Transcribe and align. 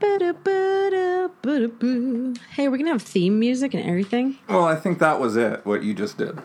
Hey, 0.00 0.32
we're 2.68 2.76
gonna 2.76 2.90
have 2.90 3.02
theme 3.02 3.38
music 3.38 3.74
and 3.74 3.84
everything. 3.84 4.38
Well, 4.48 4.64
I 4.64 4.76
think 4.76 4.98
that 4.98 5.20
was 5.20 5.36
it, 5.36 5.64
what 5.66 5.82
you 5.82 5.94
just 5.94 6.18
did. 6.18 6.38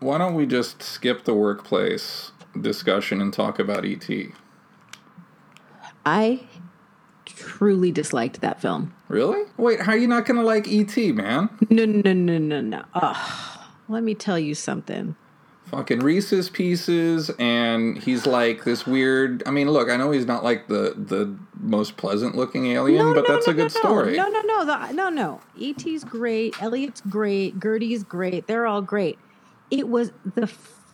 Why 0.00 0.18
don't 0.18 0.34
we 0.34 0.46
just 0.46 0.82
skip 0.82 1.24
the 1.24 1.34
workplace 1.34 2.32
discussion 2.58 3.20
and 3.20 3.32
talk 3.32 3.58
about 3.58 3.84
E.T.? 3.84 4.32
I 6.06 6.40
truly 7.26 7.92
disliked 7.92 8.40
that 8.40 8.60
film. 8.60 8.94
Really? 9.08 9.44
Wait, 9.56 9.82
how 9.82 9.92
are 9.92 9.98
you 9.98 10.08
not 10.08 10.26
going 10.26 10.38
to 10.38 10.44
like 10.44 10.66
E.T., 10.66 11.12
man? 11.12 11.50
No, 11.68 11.84
no, 11.84 12.12
no, 12.12 12.38
no, 12.38 12.60
no. 12.60 12.84
Ugh. 12.94 13.58
Let 13.88 14.02
me 14.02 14.14
tell 14.14 14.38
you 14.38 14.54
something. 14.54 15.16
Fucking 15.70 16.00
Reese's 16.00 16.50
Pieces, 16.50 17.30
and 17.38 17.96
he's 17.96 18.26
like 18.26 18.64
this 18.64 18.88
weird. 18.88 19.44
I 19.46 19.52
mean, 19.52 19.70
look, 19.70 19.88
I 19.88 19.96
know 19.96 20.10
he's 20.10 20.26
not 20.26 20.42
like 20.42 20.66
the 20.66 20.94
the 20.96 21.36
most 21.60 21.96
pleasant 21.96 22.34
looking 22.34 22.66
alien, 22.66 23.14
but 23.14 23.24
that's 23.26 23.46
a 23.46 23.54
good 23.54 23.70
story. 23.70 24.16
No, 24.16 24.28
no, 24.28 24.40
no, 24.42 24.64
the, 24.64 24.92
no, 24.92 25.08
no. 25.10 25.40
E.T.'s 25.56 26.02
great. 26.02 26.60
Elliot's 26.60 27.00
great. 27.02 27.60
Gertie's 27.60 28.02
great. 28.02 28.48
They're 28.48 28.66
all 28.66 28.82
great. 28.82 29.16
It 29.70 29.88
was 29.88 30.10
the 30.34 30.42
f- 30.42 30.92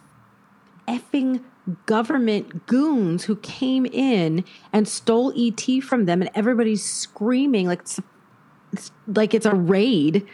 effing 0.86 1.42
government 1.86 2.66
goons 2.66 3.24
who 3.24 3.36
came 3.36 3.86
in 3.86 4.44
and 4.74 4.86
stole 4.86 5.32
ET 5.34 5.82
from 5.82 6.04
them, 6.04 6.20
and 6.20 6.30
everybody's 6.34 6.84
screaming 6.84 7.66
like 7.66 7.80
it's, 7.80 7.98
it's 8.74 8.90
like 9.06 9.32
it's 9.32 9.46
a 9.46 9.54
raid. 9.54 10.26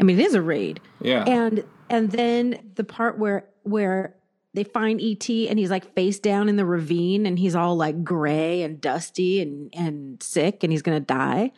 I 0.00 0.02
mean, 0.02 0.18
it 0.18 0.26
is 0.26 0.34
a 0.34 0.42
raid. 0.42 0.80
Yeah. 1.00 1.22
And 1.28 1.62
and 1.88 2.10
then 2.10 2.72
the 2.74 2.82
part 2.82 3.18
where 3.18 3.46
where 3.64 4.14
they 4.54 4.64
find 4.64 5.00
ET 5.00 5.28
and 5.28 5.58
he's 5.58 5.70
like 5.70 5.94
face 5.94 6.18
down 6.18 6.48
in 6.48 6.56
the 6.56 6.64
ravine 6.64 7.26
and 7.26 7.38
he's 7.38 7.56
all 7.56 7.76
like 7.76 8.04
gray 8.04 8.62
and 8.62 8.80
dusty 8.80 9.40
and 9.40 9.72
and 9.74 10.22
sick 10.22 10.62
and 10.62 10.72
he's 10.72 10.82
gonna 10.82 11.00
die. 11.00 11.52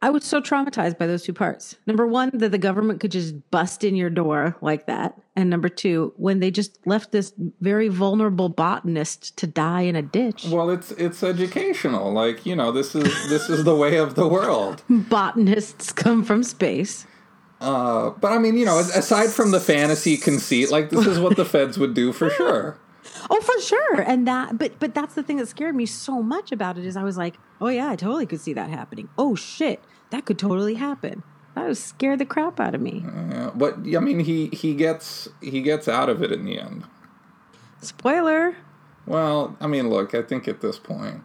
I 0.00 0.10
was 0.10 0.24
so 0.24 0.40
traumatized 0.40 0.96
by 0.96 1.08
those 1.08 1.24
two 1.24 1.32
parts. 1.32 1.74
Number 1.84 2.06
one, 2.06 2.30
that 2.32 2.50
the 2.50 2.58
government 2.58 3.00
could 3.00 3.10
just 3.10 3.50
bust 3.50 3.82
in 3.82 3.96
your 3.96 4.10
door 4.10 4.56
like 4.60 4.86
that. 4.86 5.20
And 5.34 5.50
number 5.50 5.68
two, 5.68 6.12
when 6.16 6.38
they 6.38 6.52
just 6.52 6.78
left 6.86 7.10
this 7.10 7.32
very 7.60 7.88
vulnerable 7.88 8.48
botanist 8.48 9.36
to 9.38 9.48
die 9.48 9.82
in 9.82 9.96
a 9.96 10.02
ditch. 10.02 10.46
Well, 10.50 10.70
it's 10.70 10.92
it's 10.92 11.22
educational. 11.24 12.12
Like 12.12 12.46
you 12.46 12.54
know, 12.54 12.70
this 12.70 12.94
is 12.94 13.28
this 13.28 13.50
is 13.50 13.64
the 13.64 13.74
way 13.74 13.96
of 13.96 14.14
the 14.14 14.28
world. 14.28 14.82
Botanists 14.88 15.92
come 15.92 16.22
from 16.22 16.44
space. 16.44 17.04
Uh, 17.60 18.10
but 18.10 18.32
I 18.32 18.38
mean, 18.38 18.56
you 18.56 18.64
know, 18.64 18.78
aside 18.78 19.30
from 19.30 19.50
the 19.50 19.60
fantasy 19.60 20.16
conceit, 20.16 20.70
like 20.70 20.90
this 20.90 21.06
is 21.06 21.18
what 21.18 21.36
the 21.36 21.44
feds 21.44 21.78
would 21.78 21.94
do 21.94 22.12
for 22.12 22.30
sure. 22.30 22.78
Oh, 23.30 23.40
for 23.40 23.60
sure. 23.60 24.00
And 24.00 24.28
that, 24.28 24.58
but 24.58 24.78
but 24.78 24.94
that's 24.94 25.14
the 25.14 25.22
thing 25.22 25.38
that 25.38 25.48
scared 25.48 25.74
me 25.74 25.86
so 25.86 26.22
much 26.22 26.52
about 26.52 26.78
it 26.78 26.84
is 26.84 26.96
I 26.96 27.02
was 27.02 27.16
like, 27.16 27.36
oh 27.60 27.68
yeah, 27.68 27.88
I 27.90 27.96
totally 27.96 28.26
could 28.26 28.40
see 28.40 28.52
that 28.52 28.70
happening. 28.70 29.08
Oh 29.16 29.34
shit, 29.34 29.82
that 30.10 30.24
could 30.24 30.38
totally 30.38 30.74
happen. 30.74 31.22
That 31.54 31.66
was 31.66 31.82
scared 31.82 32.20
the 32.20 32.26
crap 32.26 32.60
out 32.60 32.74
of 32.74 32.80
me. 32.80 33.02
Yeah, 33.04 33.50
but 33.54 33.78
I 33.78 34.00
mean, 34.00 34.20
he 34.20 34.48
he 34.48 34.74
gets 34.74 35.28
he 35.40 35.62
gets 35.62 35.88
out 35.88 36.08
of 36.08 36.22
it 36.22 36.30
in 36.32 36.44
the 36.44 36.60
end. 36.60 36.84
Spoiler. 37.80 38.56
Well, 39.06 39.56
I 39.60 39.66
mean, 39.66 39.88
look, 39.88 40.14
I 40.14 40.22
think 40.22 40.46
at 40.46 40.60
this 40.60 40.78
point, 40.78 41.22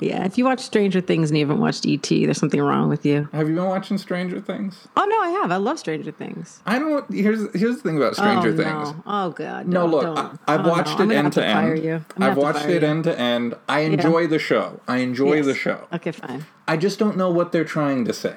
Yeah, 0.00 0.24
if 0.24 0.38
you 0.38 0.44
watch 0.44 0.60
Stranger 0.60 1.00
Things 1.00 1.30
and 1.30 1.38
you 1.38 1.44
haven't 1.46 1.60
watched 1.60 1.86
ET, 1.86 2.02
there's 2.08 2.38
something 2.38 2.60
wrong 2.60 2.88
with 2.88 3.04
you. 3.04 3.28
have 3.32 3.48
you 3.48 3.54
been 3.54 3.64
watching 3.66 3.98
Stranger 3.98 4.40
Things? 4.40 4.88
Oh 4.96 5.04
no, 5.04 5.20
I 5.20 5.30
have. 5.40 5.50
I 5.50 5.56
love 5.56 5.78
Stranger 5.78 6.10
Things. 6.10 6.60
I 6.66 6.78
don't. 6.78 7.10
Here's 7.12 7.40
here's 7.58 7.76
the 7.76 7.82
thing 7.82 7.96
about 7.96 8.10
oh, 8.12 8.14
Stranger 8.14 8.48
oh, 8.50 8.56
Things. 8.56 8.96
No. 8.96 9.02
Oh 9.06 9.30
god. 9.30 9.66
No, 9.68 9.86
look, 9.86 10.02
don't. 10.02 10.18
I, 10.46 10.54
I've 10.54 10.66
Oh, 10.66 10.70
watched 10.70 10.98
no. 10.98 11.04
It 11.10 11.12
end 11.16 11.32
to 11.34 11.44
end. 11.44 12.04
I've 12.18 12.36
watched 12.36 12.66
it 12.66 12.82
you. 12.82 12.88
end 12.88 13.04
to 13.04 13.18
end. 13.18 13.54
I 13.68 13.80
enjoy 13.80 14.26
the 14.26 14.38
show. 14.38 14.80
I 14.88 14.98
enjoy 14.98 15.36
Yes. 15.36 15.46
the 15.46 15.54
show. 15.54 15.86
Okay, 15.92 16.12
fine. 16.12 16.46
I 16.66 16.76
just 16.76 16.98
don't 16.98 17.16
know 17.16 17.30
what 17.30 17.52
they're 17.52 17.64
trying 17.64 18.04
to 18.06 18.12
say. 18.12 18.36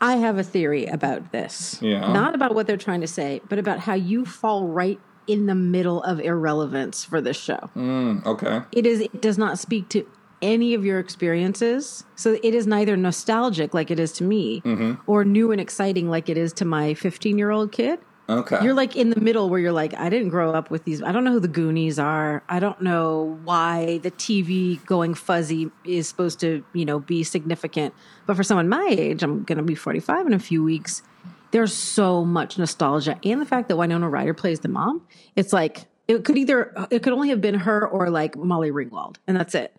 I 0.00 0.16
have 0.16 0.38
a 0.38 0.44
theory 0.44 0.86
about 0.86 1.32
this. 1.32 1.78
Yeah. 1.82 2.12
Not 2.12 2.34
about 2.34 2.54
what 2.54 2.66
they're 2.68 2.76
trying 2.76 3.00
to 3.00 3.08
say, 3.08 3.40
but 3.48 3.58
about 3.58 3.80
how 3.80 3.94
you 3.94 4.24
fall 4.24 4.68
right 4.68 5.00
in 5.28 5.46
the 5.46 5.54
middle 5.54 6.02
of 6.02 6.18
irrelevance 6.20 7.04
for 7.04 7.20
this 7.20 7.36
show. 7.36 7.70
Mm, 7.76 8.24
okay. 8.26 8.62
It 8.72 8.86
is 8.86 9.00
it 9.00 9.20
does 9.20 9.38
not 9.38 9.58
speak 9.58 9.88
to 9.90 10.06
any 10.40 10.72
of 10.74 10.84
your 10.84 10.98
experiences. 11.00 12.04
So 12.16 12.38
it 12.42 12.54
is 12.54 12.66
neither 12.66 12.96
nostalgic 12.96 13.74
like 13.74 13.90
it 13.90 13.98
is 14.00 14.12
to 14.12 14.24
me 14.24 14.60
Mm-hmm. 14.62 14.94
or 15.10 15.24
new 15.24 15.50
and 15.52 15.60
exciting 15.60 16.08
like 16.08 16.28
it 16.28 16.36
is 16.38 16.52
to 16.54 16.64
my 16.64 16.94
15-year-old 16.94 17.72
kid. 17.72 17.98
Okay. 18.30 18.58
You're 18.62 18.74
like 18.74 18.94
in 18.94 19.08
the 19.08 19.18
middle 19.20 19.48
where 19.48 19.58
you're 19.58 19.72
like, 19.72 19.94
I 19.94 20.10
didn't 20.10 20.28
grow 20.28 20.52
up 20.52 20.70
with 20.70 20.84
these. 20.84 21.02
I 21.02 21.12
don't 21.12 21.24
know 21.24 21.32
who 21.32 21.40
the 21.40 21.48
Goonies 21.48 21.98
are. 21.98 22.42
I 22.48 22.60
don't 22.60 22.80
know 22.82 23.38
why 23.42 23.98
the 23.98 24.10
TV 24.10 24.84
going 24.84 25.14
fuzzy 25.14 25.70
is 25.86 26.06
supposed 26.08 26.38
to, 26.40 26.62
you 26.74 26.84
know, 26.84 26.98
be 27.00 27.24
significant. 27.24 27.94
But 28.26 28.36
for 28.36 28.42
someone 28.42 28.68
my 28.68 28.86
age, 28.90 29.22
I'm 29.22 29.44
going 29.44 29.56
to 29.56 29.64
be 29.64 29.74
45 29.74 30.26
in 30.26 30.34
a 30.34 30.38
few 30.38 30.62
weeks. 30.62 31.02
There's 31.50 31.72
so 31.72 32.24
much 32.24 32.58
nostalgia, 32.58 33.18
and 33.24 33.40
the 33.40 33.46
fact 33.46 33.68
that 33.68 33.76
Winona 33.76 34.08
Ryder 34.08 34.34
plays 34.34 34.60
the 34.60 34.68
mom. 34.68 35.06
It's 35.34 35.52
like 35.52 35.86
it 36.06 36.24
could 36.24 36.36
either 36.36 36.72
it 36.90 37.02
could 37.02 37.12
only 37.12 37.30
have 37.30 37.40
been 37.40 37.54
her 37.54 37.86
or 37.86 38.10
like 38.10 38.36
Molly 38.36 38.70
Ringwald, 38.70 39.16
and 39.26 39.36
that's 39.36 39.54
it. 39.54 39.74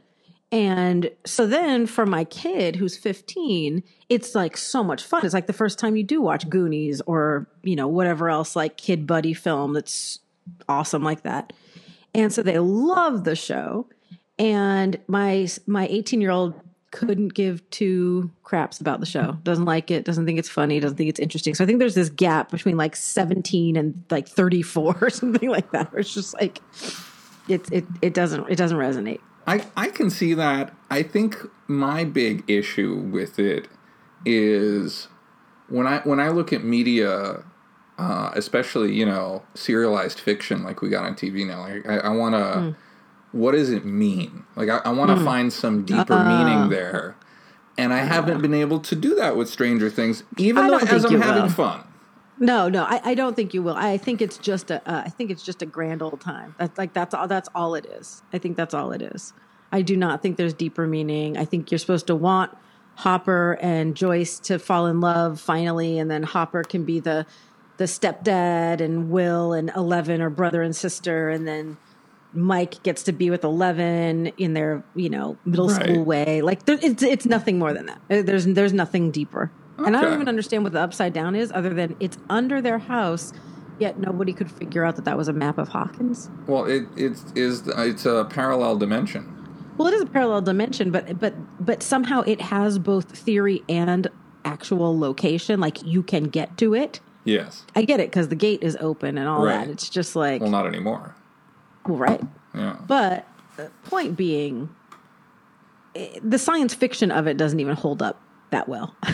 And 0.52 1.12
so 1.25 1.46
then 1.46 1.85
for 1.85 2.06
my 2.07 2.24
kid 2.24 2.75
who's 2.75 2.97
15, 2.97 3.84
it's 4.09 4.34
like 4.34 4.57
so 4.57 4.84
much 4.84 5.03
fun. 5.03 5.24
It's 5.24 5.34
like 5.34 5.46
the 5.46 5.53
first 5.53 5.78
time 5.78 5.96
you 5.96 6.03
do 6.03 6.22
watch 6.22 6.50
Goonies 6.50 7.02
or, 7.02 7.47
you 7.62 7.75
know, 7.75 7.88
whatever 7.88 8.30
else 8.30 8.56
like 8.56 8.75
kid 8.75 9.06
buddy 9.06 9.36
film 9.36 9.74
that's 9.74 10.19
awesome 10.68 11.03
like 11.03 11.22
that. 11.22 11.53
And 12.16 12.34
so 12.34 12.41
they 12.41 12.57
love 12.57 13.25
the 13.25 13.36
show. 13.36 13.88
And 14.40 15.00
my 15.07 15.47
my 15.68 15.88
18-year-old 15.88 16.56
couldn't 16.92 17.34
give 17.34 17.68
two 17.70 18.32
craps 18.44 18.80
about 18.80 19.00
the 19.00 19.06
show. 19.06 19.38
Doesn't 19.44 19.66
like 19.66 19.92
it, 19.92 20.06
doesn't 20.06 20.26
think 20.26 20.40
it's 20.40 20.50
funny, 20.50 20.80
doesn't 20.80 20.98
think 20.98 21.10
it's 21.10 21.20
interesting. 21.20 21.54
So 21.54 21.64
I 21.64 21.68
think 21.68 21.80
there's 21.80 21.96
this 21.96 22.10
gap 22.10 22.52
between 22.52 22.78
like 22.78 22.96
17 22.96 23.76
and 23.76 24.04
like 24.10 24.28
34 24.28 24.98
or 25.02 25.10
something 25.10 25.50
like 25.50 25.72
that. 25.72 25.92
Where 25.92 26.00
it's 26.02 26.14
just 26.14 26.34
like 26.34 26.62
it 27.48 27.72
it 27.72 27.86
it 28.02 28.14
doesn't 28.14 28.50
it 28.50 28.56
doesn't 28.56 28.78
resonate. 28.78 29.20
I, 29.48 29.66
I 29.76 29.90
can 29.90 30.10
see 30.10 30.34
that. 30.36 30.74
I 30.92 31.02
think 31.02 31.38
my 31.68 32.04
big 32.04 32.44
issue 32.48 32.96
with 32.96 33.40
it 33.40 33.68
is 34.26 35.08
when 35.70 35.88
I 35.88 36.00
when 36.00 36.20
I 36.20 36.30
look 36.30 36.54
at 36.54 36.64
media, 36.64 37.44
uh, 37.98 38.32
especially 38.34 38.94
you 38.94 39.06
know 39.06 39.44
serialized 39.56 40.20
fiction 40.20 40.64
like 40.64 40.82
we 40.82 40.90
got 40.90 41.06
on 41.06 41.16
TV 41.16 41.48
now. 41.48 41.62
Like 41.62 41.88
I, 41.88 41.98
I 41.98 42.10
want 42.10 42.36
to, 42.36 42.60
Hmm. 42.60 42.72
What 43.32 43.52
does 43.52 43.70
it 43.70 43.86
mean? 43.86 44.46
Like 44.56 44.70
I, 44.70 44.78
I 44.86 44.90
want 44.90 45.18
to 45.18 45.24
find 45.24 45.52
some 45.52 45.86
deeper 45.86 46.14
Uh-uh. 46.14 46.44
meaning 46.46 46.70
there, 46.70 47.16
and 47.78 47.94
I 47.94 48.00
haven't 48.00 48.42
been 48.42 48.54
able 48.54 48.80
to 48.80 48.96
do 48.96 49.16
that 49.16 49.36
with 49.36 49.50
Stranger 49.50 49.90
Things, 49.90 50.24
even 50.38 50.68
though 50.68 50.78
as 50.78 51.06
I'm 51.06 51.22
having 51.22 51.44
will. 51.44 51.50
fun. 51.50 51.84
No, 52.42 52.70
no, 52.70 52.84
I, 52.86 53.02
I 53.04 53.14
don't 53.16 53.36
think 53.36 53.54
you 53.54 53.62
will. 53.62 53.76
I 53.76 53.98
think 53.98 54.22
it's 54.22 54.38
just 54.38 54.72
a. 54.72 54.82
Uh, 54.90 55.04
I 55.06 55.10
think 55.10 55.30
it's 55.30 55.44
just 55.44 55.62
a 55.62 55.66
grand 55.66 56.02
old 56.02 56.22
time. 56.22 56.56
That's 56.58 56.78
like 56.78 56.94
that's 56.94 57.14
all. 57.14 57.28
That's 57.28 57.50
all 57.54 57.76
it 57.76 57.86
is. 57.86 58.24
I 58.32 58.38
think 58.38 58.56
that's 58.56 58.74
all 58.74 58.92
it 58.94 59.02
is. 59.02 59.34
I 59.72 59.82
do 59.82 59.96
not 59.98 60.22
think 60.22 60.38
there's 60.38 60.54
deeper 60.54 60.88
meaning. 60.88 61.38
I 61.38 61.46
think 61.46 61.70
you're 61.70 61.78
supposed 61.80 62.08
to 62.08 62.16
want 62.16 62.58
Hopper 62.96 63.58
and 63.62 63.96
Joyce 63.96 64.40
to 64.40 64.58
fall 64.58 64.88
in 64.88 65.02
love 65.02 65.40
finally, 65.40 66.00
and 66.00 66.10
then 66.10 66.24
Hopper 66.24 66.64
can 66.64 66.86
be 66.86 67.00
the 67.00 67.26
the 67.78 67.86
stepdad, 67.86 68.80
and 68.80 69.10
Will 69.12 69.52
and 69.54 69.70
Eleven 69.76 70.22
are 70.22 70.30
brother 70.30 70.62
and 70.62 70.74
sister, 70.76 71.30
and 71.30 71.46
then 71.48 71.78
Mike 72.34 72.82
gets 72.84 73.04
to 73.04 73.12
be 73.12 73.30
with 73.30 73.44
Eleven 73.44 74.28
in 74.38 74.54
their 74.54 74.84
you 74.96 75.10
know 75.10 75.38
middle 75.46 75.68
Right. 75.70 75.84
school 75.84 76.04
way. 76.04 76.42
Like 76.42 76.66
there, 76.66 76.78
it's 76.82 77.02
it's 77.04 77.26
nothing 77.26 77.58
more 77.60 77.74
than 77.74 77.88
that. 77.88 78.02
Uh, 78.10 78.22
There's 78.22 78.46
there's 78.46 78.74
nothing 78.74 79.12
deeper. 79.12 79.52
And 79.78 79.96
I 79.96 80.02
don't 80.02 80.14
even 80.16 80.28
understand 80.28 80.64
what 80.66 80.74
the 80.74 80.82
upside 80.82 81.14
down 81.14 81.36
is, 81.36 81.54
other 81.54 81.74
than 81.74 81.96
it's 82.02 82.18
under 82.30 82.62
their 82.62 82.80
house. 82.80 83.32
Yet 83.80 83.98
nobody 83.98 84.34
could 84.34 84.52
figure 84.52 84.84
out 84.84 84.98
that 84.98 85.06
that 85.06 85.18
was 85.18 85.30
a 85.30 85.34
map 85.34 85.58
of 85.58 85.70
Hawkins. 85.70 86.30
Well, 86.48 86.66
it 86.66 86.84
it's 86.98 87.24
it's 87.36 88.06
a 88.06 88.26
parallel 88.30 88.76
dimension. 88.78 89.36
Well, 89.78 89.88
it 89.88 89.94
is 89.94 90.02
a 90.02 90.06
parallel 90.06 90.42
dimension, 90.42 90.92
but 90.92 91.18
but 91.18 91.34
but 91.66 91.82
somehow 91.82 92.22
it 92.28 92.42
has 92.42 92.78
both 92.78 93.18
theory 93.18 93.64
and 93.70 94.10
actual 94.44 95.00
location. 95.00 95.62
Like 95.62 95.82
you 95.86 96.04
can 96.04 96.25
get 96.25 96.58
to 96.58 96.75
it. 96.75 97.00
Yes. 97.24 97.66
I 97.75 97.84
get 97.84 98.02
it 98.02 98.10
because 98.10 98.28
the 98.28 98.36
gate 98.36 98.62
is 98.62 98.75
open 98.82 99.18
and 99.18 99.30
all 99.30 99.44
Right. 99.46 99.66
that. 99.66 99.70
It's 99.70 99.88
just 99.90 100.14
like 100.16 100.42
Well, 100.42 100.52
not 100.52 100.68
anymore. 100.68 101.16
Right. 101.97 102.21
Yeah. 102.56 102.77
But 102.88 103.27
the 103.57 103.69
point 103.86 104.15
being, 104.18 104.69
eh, 105.95 106.19
the 106.24 106.38
science 106.39 106.74
fiction 106.74 107.12
of 107.12 107.27
it 107.27 107.38
doesn't 107.38 107.59
even 107.59 107.75
hold 107.75 108.01
up 108.01 108.21
that 108.51 108.68
well. 108.68 108.95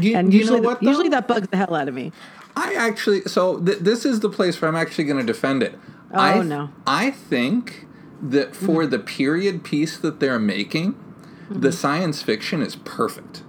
You, 0.00 0.16
And 0.16 0.32
you 0.32 0.40
usually, 0.40 0.60
know 0.60 0.70
what? 0.70 0.82
usually 0.82 1.08
that 1.10 1.28
bugs 1.28 1.46
the 1.48 1.56
hell 1.56 1.72
out 1.72 1.86
of 1.86 1.94
me. 1.94 2.10
I 2.56 2.74
actually 2.74 3.22
so 3.22 3.60
th- 3.60 3.78
this 3.78 4.04
is 4.04 4.18
the 4.18 4.28
place 4.28 4.60
where 4.60 4.68
I'm 4.68 4.74
actually 4.74 5.04
going 5.04 5.24
to 5.24 5.32
defend 5.32 5.62
it. 5.62 5.78
Oh, 6.12 6.18
I, 6.18 6.42
no. 6.42 6.70
I 6.84 7.12
think 7.12 7.86
that 8.20 8.56
for 8.56 8.82
Mm-hmm. 8.82 8.90
the 8.90 8.98
period 8.98 9.62
piece 9.62 9.96
that 9.98 10.18
they're 10.18 10.40
making, 10.40 10.96
the 11.48 11.70
science 11.70 12.22
fiction 12.22 12.60
is 12.60 12.74
perfect. 12.74 13.44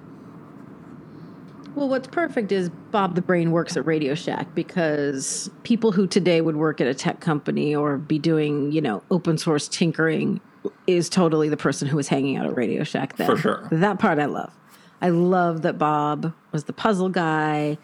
Well, 1.75 1.88
what's 1.88 2.07
perfect 2.07 2.51
is 2.51 2.69
Bob 2.92 3.16
the 3.16 3.21
Brain 3.21 3.51
works 3.51 3.77
at 3.77 3.86
Radio 3.86 4.16
Shack 4.16 4.54
because 4.56 5.50
people 5.63 5.92
who 5.92 6.07
today 6.07 6.42
would 6.42 6.56
work 6.56 6.81
at 6.81 6.88
a 6.88 6.94
tech 6.94 7.19
company 7.19 7.75
or 7.75 7.98
be 7.98 8.19
doing, 8.19 8.71
you 8.71 8.81
know, 8.81 9.04
open 9.12 9.38
source 9.38 9.68
tinkering 9.68 10.42
is 10.88 11.10
totally 11.10 11.48
the 11.48 11.57
person 11.57 11.88
who 11.88 11.95
was 11.95 12.07
hanging 12.07 12.38
out 12.38 12.45
at 12.45 12.56
Radio 12.56 12.83
Shack 12.83 13.16
then. 13.16 13.27
For 13.27 13.38
sure. 13.38 13.68
That 13.71 14.00
part 14.00 14.19
I 14.19 14.25
love. 14.25 14.54
I 15.01 15.10
love 15.10 15.62
that 15.62 15.77
Bob 15.77 16.33
was 16.51 16.66
the 16.66 16.74
puzzle 16.74 17.10
guy 17.10 17.77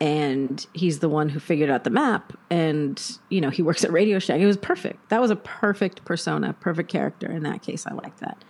and 0.00 0.66
he's 0.72 0.98
the 0.98 1.08
one 1.08 1.28
who 1.28 1.38
figured 1.38 1.70
out 1.70 1.84
the 1.84 1.90
map 1.90 2.32
and 2.50 3.18
you 3.28 3.40
know 3.40 3.50
he 3.50 3.62
works 3.62 3.84
at 3.84 3.92
radio 3.92 4.18
shack 4.18 4.40
it 4.40 4.46
was 4.46 4.56
perfect 4.56 5.08
that 5.08 5.20
was 5.20 5.30
a 5.30 5.36
perfect 5.36 6.04
persona 6.04 6.52
perfect 6.54 6.90
character 6.90 7.30
in 7.30 7.42
that 7.44 7.62
case 7.62 7.86
i 7.86 7.94
like 7.94 8.18
that 8.18 8.44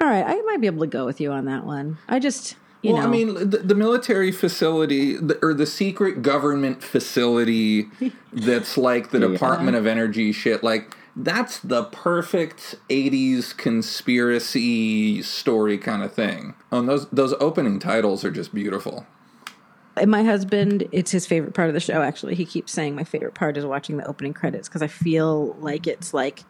all 0.00 0.08
right 0.08 0.24
i 0.26 0.40
might 0.42 0.60
be 0.60 0.66
able 0.66 0.80
to 0.80 0.86
go 0.86 1.04
with 1.04 1.20
you 1.20 1.30
on 1.30 1.44
that 1.44 1.64
one 1.64 1.98
i 2.08 2.18
just 2.18 2.56
you 2.86 2.94
well, 2.94 3.02
know 3.02 3.08
I 3.08 3.10
mean, 3.10 3.50
the, 3.50 3.58
the 3.58 3.74
military 3.74 4.30
facility 4.32 5.16
the, 5.16 5.38
or 5.42 5.52
the 5.52 5.66
secret 5.66 6.22
government 6.22 6.82
facility 6.82 7.88
that's 8.32 8.76
like 8.76 9.10
the 9.10 9.20
Department 9.20 9.76
of 9.76 9.86
Energy 9.86 10.32
shit, 10.32 10.62
like 10.62 10.96
that's 11.16 11.58
the 11.60 11.84
perfect 11.84 12.76
80s 12.90 13.56
conspiracy 13.56 15.22
story 15.22 15.78
kind 15.78 16.02
of 16.02 16.12
thing. 16.12 16.54
Oh, 16.70 16.80
and 16.80 16.88
those 16.88 17.08
those 17.08 17.34
opening 17.40 17.78
titles 17.78 18.24
are 18.24 18.30
just 18.30 18.54
beautiful. 18.54 19.06
And 19.96 20.10
my 20.10 20.22
husband, 20.22 20.86
it's 20.92 21.10
his 21.10 21.26
favorite 21.26 21.54
part 21.54 21.68
of 21.68 21.74
the 21.74 21.80
show. 21.80 22.02
Actually, 22.02 22.34
he 22.34 22.44
keeps 22.44 22.70
saying 22.70 22.94
my 22.94 23.04
favorite 23.04 23.34
part 23.34 23.56
is 23.56 23.64
watching 23.64 23.96
the 23.96 24.06
opening 24.06 24.34
credits 24.34 24.68
because 24.68 24.82
I 24.82 24.88
feel 24.88 25.54
like 25.58 25.86
it's 25.86 26.12
like, 26.12 26.44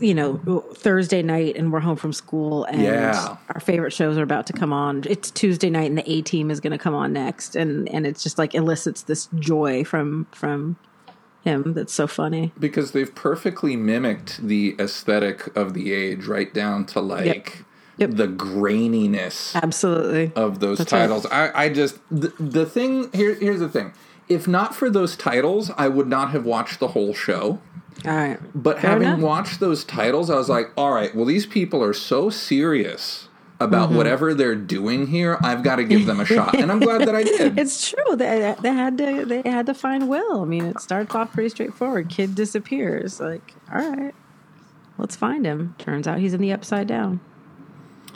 you 0.00 0.14
know, 0.14 0.36
Thursday 0.74 1.22
night 1.22 1.56
and 1.56 1.72
we're 1.72 1.80
home 1.80 1.96
from 1.96 2.12
school 2.12 2.64
and 2.64 2.82
Yeah. 2.82 3.36
our 3.54 3.60
favorite 3.60 3.92
shows 3.92 4.18
are 4.18 4.22
about 4.22 4.46
to 4.48 4.52
come 4.52 4.72
on. 4.72 5.04
It's 5.08 5.30
Tuesday 5.30 5.70
night 5.70 5.88
and 5.88 5.96
the 5.98 6.10
A 6.10 6.22
Team 6.22 6.50
is 6.50 6.60
going 6.60 6.72
to 6.72 6.78
come 6.78 6.94
on 6.94 7.12
next, 7.12 7.56
and 7.56 7.88
and 7.88 8.06
it's 8.06 8.22
just 8.22 8.38
like 8.38 8.54
elicits 8.54 9.02
this 9.02 9.28
joy 9.38 9.82
from 9.84 10.26
from 10.32 10.76
him 11.44 11.74
that's 11.74 11.92
so 11.92 12.06
funny. 12.06 12.52
because 12.58 12.92
they've 12.92 13.14
perfectly 13.14 13.76
mimicked 13.76 14.46
the 14.46 14.74
aesthetic 14.78 15.54
of 15.54 15.74
the 15.74 15.92
age 15.92 16.24
right 16.26 16.52
down 16.54 16.86
to 16.86 17.00
like 17.00 17.64
Yep. 17.98 18.10
the 18.12 18.26
graininess 18.26 19.54
Absolutely. 19.54 20.32
of 20.34 20.58
those 20.60 20.78
That's 20.78 20.92
right. 20.92 21.00
titles. 21.00 21.26
I, 21.26 21.50
I 21.66 21.68
just 21.68 21.98
the, 22.10 22.32
the 22.40 22.66
thing 22.66 23.10
here 23.12 23.34
here's 23.34 23.60
the 23.60 23.68
thing. 23.68 23.92
If 24.28 24.48
not 24.48 24.74
for 24.74 24.88
those 24.88 25.16
titles, 25.16 25.70
I 25.76 25.88
would 25.88 26.08
not 26.08 26.30
have 26.30 26.44
watched 26.46 26.80
the 26.80 26.88
whole 26.88 27.12
show. 27.14 27.60
All 28.06 28.12
right. 28.16 28.38
But 28.54 28.80
Fair 28.80 28.90
having 28.92 29.08
enough. 29.08 29.20
watched 29.20 29.60
those 29.60 29.84
titles, 29.84 30.30
I 30.30 30.34
was 30.36 30.48
like, 30.48 30.70
all 30.76 30.92
right, 30.92 31.14
well 31.14 31.24
these 31.24 31.46
people 31.46 31.82
are 31.82 31.92
so 31.92 32.30
serious 32.30 33.28
about 33.60 33.88
Mm-hmm. 33.88 33.96
whatever 33.98 34.34
they're 34.34 34.56
doing 34.56 35.06
here. 35.06 35.38
I've 35.42 35.62
got 35.62 35.76
to 35.76 35.84
give 35.84 36.06
them 36.06 36.18
a 36.20 36.24
shot. 36.24 36.58
And 36.58 36.72
I'm 36.72 36.80
glad 36.80 37.02
that 37.02 37.14
I 37.14 37.22
did. 37.22 37.58
It's 37.64 37.88
true. 37.90 38.16
They, 38.16 38.54
they 38.60 38.72
had 38.72 38.98
to 38.98 39.24
they 39.24 39.48
had 39.48 39.66
to 39.66 39.74
find 39.74 40.08
Will. 40.08 40.42
I 40.42 40.44
mean, 40.44 40.64
it 40.64 40.80
starts 40.80 41.14
off 41.14 41.32
pretty 41.32 41.50
straightforward. 41.50 42.08
Kid 42.10 42.34
disappears. 42.34 43.20
Like, 43.20 43.54
all 43.72 43.78
right, 43.88 44.14
let's 44.98 45.14
find 45.16 45.46
him. 45.46 45.74
Turns 45.78 46.08
out 46.08 46.18
he's 46.18 46.34
in 46.34 46.40
the 46.40 46.52
upside 46.52 46.88
down. 46.88 47.20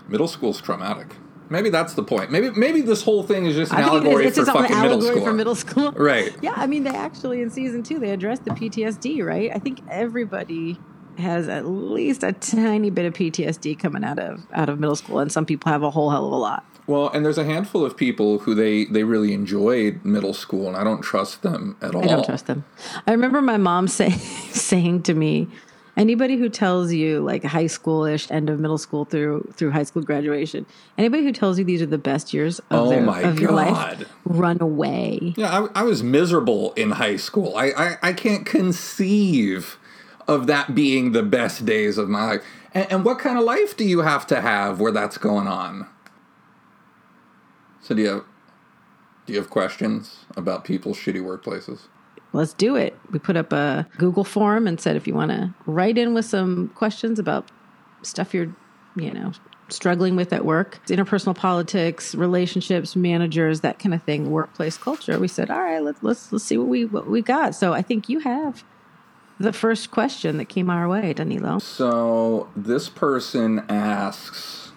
Middle 0.09 0.29
school's 0.29 0.61
traumatic. 0.61 1.15
Maybe 1.51 1.71
that's 1.71 1.95
the 1.95 2.03
point. 2.03 2.31
Maybe 2.31 2.51
maybe 2.51 2.81
this 2.83 3.03
whole 3.03 3.23
thing 3.23 3.47
is 3.47 3.57
just 3.57 3.73
an 3.73 3.79
think 3.79 3.89
it 3.89 3.97
is- 3.97 4.03
allegory 4.05 4.27
it's 4.27 4.37
for 4.37 4.43
its 4.43 4.51
own 4.51 4.57
fucking 4.63 4.77
middle 4.77 4.93
allegory 4.99 5.15
school. 5.17 5.25
for 5.25 5.33
middle 5.33 5.55
school. 5.55 5.93
Right. 5.97 6.37
Yeah, 6.43 6.53
I 6.57 6.67
mean, 6.67 6.85
they 6.85 6.91
actually 6.95 7.41
in 7.43 7.51
season 7.51 7.83
two 7.83 7.99
they 7.99 8.11
addressed 8.11 8.45
the 8.45 8.51
PTSD. 8.51 9.25
Right. 9.25 9.51
I 9.55 9.59
think 9.59 9.81
everybody 9.91 10.79
has 11.19 11.49
at 11.49 11.67
least 11.67 12.23
a 12.23 12.33
tiny 12.33 12.91
bit 12.91 13.05
of 13.05 13.13
PTSD 13.13 13.77
coming 13.79 14.05
out 14.05 14.19
of 14.19 14.47
out 14.53 14.69
of 14.69 14.79
middle 14.79 14.97
school, 14.97 15.19
and 15.19 15.31
some 15.33 15.45
people 15.47 15.71
have 15.73 15.83
a 15.83 15.91
whole 15.91 16.11
hell 16.11 16.27
of 16.27 16.33
a 16.33 16.37
lot. 16.37 16.65
Well, 16.87 17.11
and 17.11 17.23
there's 17.25 17.37
a 17.39 17.45
handful 17.45 17.85
of 17.85 17.97
people 17.97 18.39
who 18.41 18.55
they 18.55 18.85
they 18.87 19.05
really 19.05 19.33
enjoyed 19.33 20.05
middle 20.05 20.33
school, 20.35 20.69
and 20.69 20.77
I 20.77 20.85
don't 20.85 21.03
trust 21.03 21.43
them 21.43 21.77
at 21.83 21.95
all. 21.95 22.05
I 22.05 22.07
don't 22.07 22.25
trust 22.25 22.47
them. 22.47 22.65
I 23.07 23.11
remember 23.13 23.43
my 23.43 23.57
mom 23.57 23.89
say, 24.01 24.11
saying 24.11 25.03
to 25.05 25.15
me, 25.15 25.49
anybody 25.99 26.37
who 26.37 26.49
tells 26.49 26.93
you 26.93 27.21
like 27.21 27.45
high 27.45 27.67
schoolish, 27.67 28.31
end 28.31 28.49
of 28.49 28.61
middle 28.61 28.79
school 28.79 29.05
through 29.05 29.53
through 29.55 29.73
high 29.73 29.83
school 29.83 30.03
graduation, 30.03 30.65
anybody 30.97 31.25
who 31.25 31.33
tells 31.33 31.59
you 31.59 31.65
these 31.65 31.83
are 31.83 31.87
the 31.87 31.99
best 31.99 32.33
years 32.33 32.61
of, 32.61 32.65
Oh 32.71 32.89
their, 32.89 33.03
my 33.03 33.21
of 33.23 33.39
your 33.39 33.53
life, 33.53 34.09
run 34.25 34.59
away. 34.61 35.35
Yeah, 35.37 35.67
I, 35.75 35.81
I 35.81 35.83
was 35.83 36.03
miserable 36.03 36.73
in 36.75 36.93
high 36.93 37.17
school. 37.17 37.55
I, 37.57 37.73
I 37.77 37.97
I 38.03 38.13
can't 38.13 38.47
conceive 38.47 39.79
of 40.27 40.47
that 40.47 40.75
being 40.75 41.13
the 41.13 41.23
best 41.23 41.67
days 41.67 41.99
of 41.99 42.09
my 42.09 42.25
life. 42.25 42.43
And, 42.73 42.93
and 42.93 43.05
what 43.05 43.19
kind 43.19 43.39
of 43.39 43.45
life 43.45 43.77
do 43.77 43.85
you 43.85 44.01
have 44.01 44.27
to 44.29 44.41
have 44.41 44.81
where 44.81 44.93
that's 44.93 45.19
going 45.19 45.49
on? 45.49 45.89
So 47.83 47.95
do 47.95 48.03
you 48.03 48.09
have 48.09 48.25
do 49.27 49.35
you 49.35 49.39
have 49.39 49.51
questions 49.51 50.25
about 50.37 50.65
people's 50.65 50.97
shitty 50.97 51.23
workplaces? 51.23 51.89
Let's 52.33 52.53
do 52.53 52.77
it. 52.77 52.97
We 53.11 53.19
put 53.19 53.37
up 53.37 53.53
a 53.53 53.87
Google 53.97 54.25
form 54.25 54.67
and 54.67 54.81
said 54.81 54.97
if 54.97 55.07
you 55.07 55.15
want 55.15 55.31
to 55.31 55.55
write 55.67 55.97
in 55.97 56.15
with 56.15 56.27
some 56.27 56.69
questions 56.75 57.19
about 57.19 57.51
stuff 58.03 58.35
you're, 58.35 58.55
you 58.97 59.13
know, 59.13 59.33
struggling 59.69 60.17
with 60.17 60.33
at 60.33 60.45
work, 60.45 60.81
interpersonal 60.87 61.35
politics, 61.35 62.15
relationships, 62.15 62.97
managers, 62.97 63.61
that 63.61 63.79
kind 63.79 63.95
of 63.95 64.03
thing, 64.03 64.31
workplace 64.31 64.77
culture. 64.77 65.19
We 65.19 65.29
said, 65.29 65.51
all 65.51 65.63
right, 65.63 65.83
let's 65.83 66.03
let's 66.03 66.33
let's 66.33 66.45
see 66.45 66.59
what 66.59 66.69
we 66.69 66.85
what 66.85 67.09
we 67.09 67.23
got. 67.23 67.55
So 67.55 67.73
I 67.73 67.83
think 67.83 68.09
you 68.09 68.21
have 68.21 68.65
the 69.39 69.53
first 69.53 69.91
question 69.91 70.37
that 70.39 70.49
came 70.49 70.69
our 70.69 70.89
way, 70.89 71.13
Danilo. 71.13 71.59
So 71.59 72.49
this 72.57 72.89
person 72.89 73.65
asks, 73.69 74.73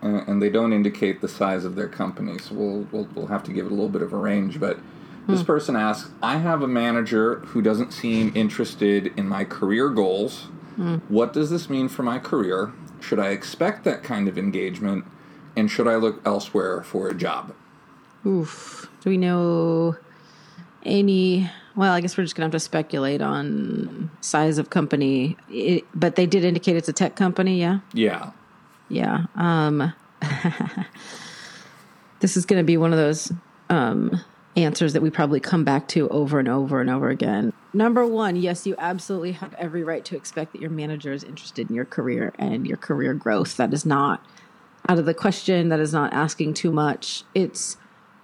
and 0.00 0.40
they 0.40 0.50
don't 0.50 0.72
indicate 0.72 1.20
the 1.20 1.28
size 1.28 1.64
of 1.64 1.74
their 1.74 1.88
company, 1.88 2.38
so 2.38 2.54
we'll, 2.54 2.86
we'll 2.92 3.08
we'll 3.14 3.26
have 3.26 3.42
to 3.44 3.52
give 3.52 3.66
it 3.66 3.72
a 3.72 3.74
little 3.74 3.88
bit 3.88 4.02
of 4.02 4.12
a 4.12 4.16
range. 4.16 4.58
But 4.60 4.78
this 5.26 5.42
person 5.42 5.76
asks, 5.76 6.10
I 6.22 6.38
have 6.38 6.62
a 6.62 6.68
manager 6.68 7.40
who 7.46 7.60
doesn't 7.62 7.92
seem 7.92 8.32
interested 8.34 9.12
in 9.18 9.28
my 9.28 9.44
career 9.44 9.88
goals. 9.90 10.48
What 11.08 11.32
does 11.32 11.50
this 11.50 11.70
mean 11.70 11.88
for 11.88 12.02
my 12.02 12.18
career? 12.18 12.72
Should 13.00 13.18
I 13.18 13.28
expect 13.28 13.84
that 13.84 14.02
kind 14.02 14.28
of 14.28 14.36
engagement? 14.36 15.04
And 15.56 15.70
should 15.70 15.88
I 15.88 15.96
look 15.96 16.20
elsewhere 16.26 16.82
for 16.82 17.08
a 17.08 17.14
job? 17.14 17.54
Oof. 18.26 18.90
Do 19.00 19.10
we 19.10 19.16
know 19.16 19.96
any? 20.84 21.50
Well, 21.74 21.92
I 21.92 22.00
guess 22.00 22.16
we're 22.16 22.24
just 22.24 22.36
gonna 22.36 22.46
have 22.46 22.52
to 22.52 22.60
speculate 22.60 23.22
on 23.22 24.10
size 24.20 24.58
of 24.58 24.68
company. 24.68 25.36
It, 25.48 25.84
but 25.94 26.16
they 26.16 26.26
did 26.26 26.44
indicate 26.44 26.76
it's 26.76 26.88
a 26.88 26.92
tech 26.92 27.16
company. 27.16 27.58
Yeah. 27.58 27.80
Yeah. 27.94 28.32
Yeah. 28.88 29.26
Um, 29.34 29.92
this 32.20 32.36
is 32.36 32.46
going 32.46 32.60
to 32.60 32.64
be 32.64 32.76
one 32.76 32.92
of 32.92 32.98
those 32.98 33.32
um, 33.68 34.20
answers 34.56 34.94
that 34.94 35.02
we 35.02 35.10
probably 35.10 35.38
come 35.38 35.64
back 35.64 35.86
to 35.88 36.08
over 36.08 36.38
and 36.38 36.48
over 36.48 36.80
and 36.80 36.88
over 36.88 37.10
again. 37.10 37.52
Number 37.72 38.06
one, 38.06 38.36
yes, 38.36 38.66
you 38.66 38.74
absolutely 38.78 39.32
have 39.32 39.54
every 39.54 39.84
right 39.84 40.04
to 40.06 40.16
expect 40.16 40.52
that 40.52 40.60
your 40.60 40.70
manager 40.70 41.12
is 41.12 41.22
interested 41.22 41.68
in 41.68 41.76
your 41.76 41.84
career 41.84 42.32
and 42.38 42.66
your 42.66 42.78
career 42.78 43.12
growth. 43.12 43.56
That 43.58 43.72
is 43.74 43.84
not 43.84 44.24
out 44.88 44.98
of 44.98 45.04
the 45.04 45.14
question. 45.14 45.68
That 45.68 45.80
is 45.80 45.92
not 45.92 46.12
asking 46.12 46.54
too 46.54 46.72
much. 46.72 47.24
It's 47.34 47.76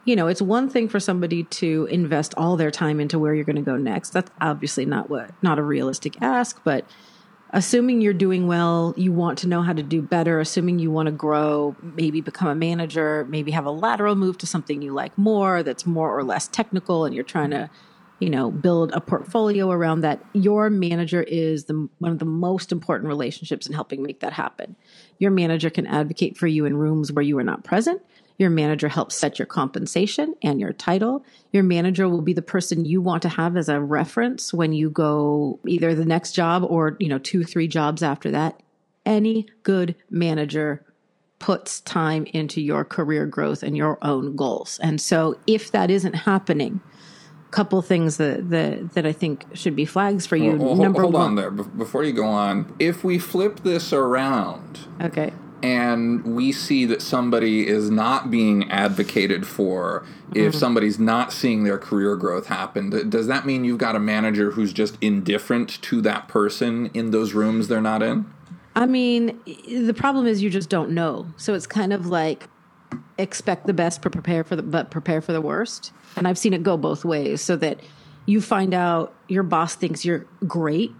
you 0.05 0.17
know, 0.17 0.27
it's 0.27 0.43
one 0.43 0.69
thing 0.69 0.89
for 0.89 0.99
somebody 0.99 1.45
to 1.45 1.87
invest 1.89 2.35
all 2.37 2.57
their 2.57 2.73
time 2.73 2.99
into 2.99 3.21
where 3.21 3.35
you're 3.35 3.45
going 3.45 3.55
to 3.55 3.63
go 3.63 3.77
next. 3.77 4.11
That's 4.11 4.33
obviously 4.41 4.85
not 4.85 5.09
what 5.09 5.31
not 5.43 5.59
a 5.59 5.63
realistic 5.63 6.21
ask, 6.21 6.61
but 6.65 6.85
assuming 7.53 8.01
you're 8.01 8.15
doing 8.15 8.47
well, 8.47 8.95
you 8.97 9.13
want 9.13 9.39
to 9.39 9.49
know 9.49 9.63
how 9.63 9.73
to 9.73 9.83
do 9.83 10.01
better, 10.01 10.41
assuming 10.41 10.79
you 10.79 10.91
want 10.91 11.07
to 11.07 11.13
grow, 11.13 11.77
maybe 11.83 12.21
become 12.21 12.49
a 12.49 12.55
manager, 12.55 13.27
maybe 13.29 13.51
have 13.51 13.67
a 13.67 13.71
lateral 13.71 14.15
move 14.15 14.39
to 14.39 14.47
something 14.47 14.81
you 14.81 14.93
like 14.93 15.17
more 15.19 15.63
that's 15.63 15.85
more 15.85 16.17
or 16.17 16.25
less 16.25 16.49
technical 16.49 17.05
and 17.05 17.15
you're 17.15 17.25
trying 17.25 17.51
to, 17.51 17.69
you 18.21 18.31
know, 18.31 18.51
build 18.51 18.93
a 18.93 19.01
portfolio 19.01 19.71
around 19.71 20.01
that. 20.01 20.25
Your 20.33 20.71
manager 20.71 21.23
is 21.23 21.65
the 21.65 21.89
one 21.99 22.13
of 22.13 22.19
the 22.19 22.25
most 22.25 22.73
important 22.73 23.09
relationships 23.09 23.67
in 23.67 23.75
helping 23.75 24.03
make 24.03 24.21
that 24.21 24.33
happen. 24.33 24.77
Your 25.19 25.31
manager 25.31 25.69
can 25.69 25.87
advocate 25.87 26.39
for 26.39 26.47
you 26.47 26.65
in 26.65 26.77
rooms 26.77 27.13
where 27.13 27.25
you 27.25 27.37
are 27.39 27.45
not 27.45 27.65
present. 27.65 28.01
Your 28.39 28.51
manager 28.51 28.89
helps 28.89 29.15
set 29.17 29.39
your 29.39 29.47
compensation 29.47 30.35
and 30.43 30.61
your 30.61 30.73
title. 30.73 31.25
Your 31.53 31.63
manager 31.63 32.09
will 32.09 32.23
be 32.23 32.33
the 32.33 32.43
person 32.43 32.85
you 32.85 33.01
want 33.01 33.23
to 33.23 33.29
have 33.29 33.57
as 33.57 33.69
a 33.69 33.81
reference 33.81 34.53
when 34.53 34.73
you 34.73 34.91
go 34.91 35.61
either 35.67 35.95
the 35.95 36.05
next 36.05 36.33
job 36.33 36.65
or, 36.69 36.97
you 36.99 37.09
know, 37.09 37.19
two, 37.19 37.45
three 37.45 37.69
jobs 37.69 38.03
after 38.03 38.31
that. 38.31 38.61
Any 39.05 39.47
good 39.63 39.95
manager 40.11 40.85
puts 41.39 41.81
time 41.81 42.25
into 42.27 42.61
your 42.61 42.85
career 42.85 43.27
growth 43.27 43.63
and 43.63 43.77
your 43.77 43.99
own 44.03 44.37
goals. 44.37 44.79
And 44.83 45.01
so 45.01 45.39
if 45.47 45.73
that 45.73 45.91
isn't 45.91 46.15
happening, 46.15 46.81
couple 47.51 47.83
things 47.83 48.17
that, 48.17 48.49
that 48.49 48.95
that 48.95 49.05
I 49.05 49.13
think 49.13 49.45
should 49.53 49.77
be 49.77 49.85
flags 49.85 50.27
for 50.27 50.37
you. 50.37 50.53
Well, 50.53 50.69
hold, 50.69 50.79
Number 50.79 51.03
hold 51.03 51.13
one. 51.13 51.23
on 51.23 51.35
there 51.35 51.51
Be- 51.51 51.65
before 51.65 52.03
you 52.03 52.15
go 52.15 52.25
on. 52.25 52.75
If 52.79 53.05
we 53.05 53.19
flip 53.19 53.61
this 53.61 53.93
around, 53.93 54.81
Okay. 55.03 55.33
And 55.63 56.37
we 56.37 56.53
see 56.53 56.85
that 56.85 57.01
somebody 57.01 57.67
is 57.67 57.91
not 57.91 58.31
being 58.31 58.71
advocated 58.71 59.47
for 59.47 60.05
if 60.35 60.53
mm-hmm. 60.53 60.59
somebody's 60.59 60.99
not 60.99 61.33
seeing 61.33 61.65
their 61.65 61.79
career 61.79 62.17
growth 62.17 62.47
happen 62.47 62.91
does 63.09 63.27
that 63.27 63.47
mean 63.47 63.65
you've 63.65 63.79
got 63.79 63.95
a 63.95 64.01
manager 64.01 64.53
who's 64.53 64.73
just 64.73 64.97
indifferent 65.01 65.81
to 65.83 66.01
that 66.01 66.29
person 66.29 66.91
in 66.95 67.11
those 67.11 67.33
rooms 67.33 67.69
they're 67.69 67.81
not 67.81 68.03
in 68.03 68.27
I 68.75 68.87
mean, 68.87 69.39
the 69.45 69.95
problem 69.95 70.27
is 70.27 70.43
you 70.43 70.51
just 70.51 70.71
don't 70.71 70.91
know. 70.91 71.27
So 71.37 71.55
it's 71.55 71.67
kind 71.67 71.93
of 71.93 72.07
like 72.07 72.49
expect 73.19 73.67
the 73.67 73.75
best, 73.75 74.03
but 74.03 74.13
prepare 74.13 74.45
for 74.45 74.57
the 74.57 74.63
but 74.63 74.91
prepare 74.91 75.21
for 75.21 75.33
the 75.33 75.41
worst. 75.41 75.93
And 76.17 76.27
I've 76.27 76.39
seen 76.39 76.55
it 76.55 76.63
go 76.63 76.77
both 76.77 77.05
ways. 77.05 77.41
So 77.41 77.57
that 77.57 77.81
you 78.27 78.41
find 78.41 78.73
out 78.73 79.15
your 79.29 79.43
boss 79.43 79.75
thinks 79.75 80.05
you're 80.05 80.27
great, 80.47 80.93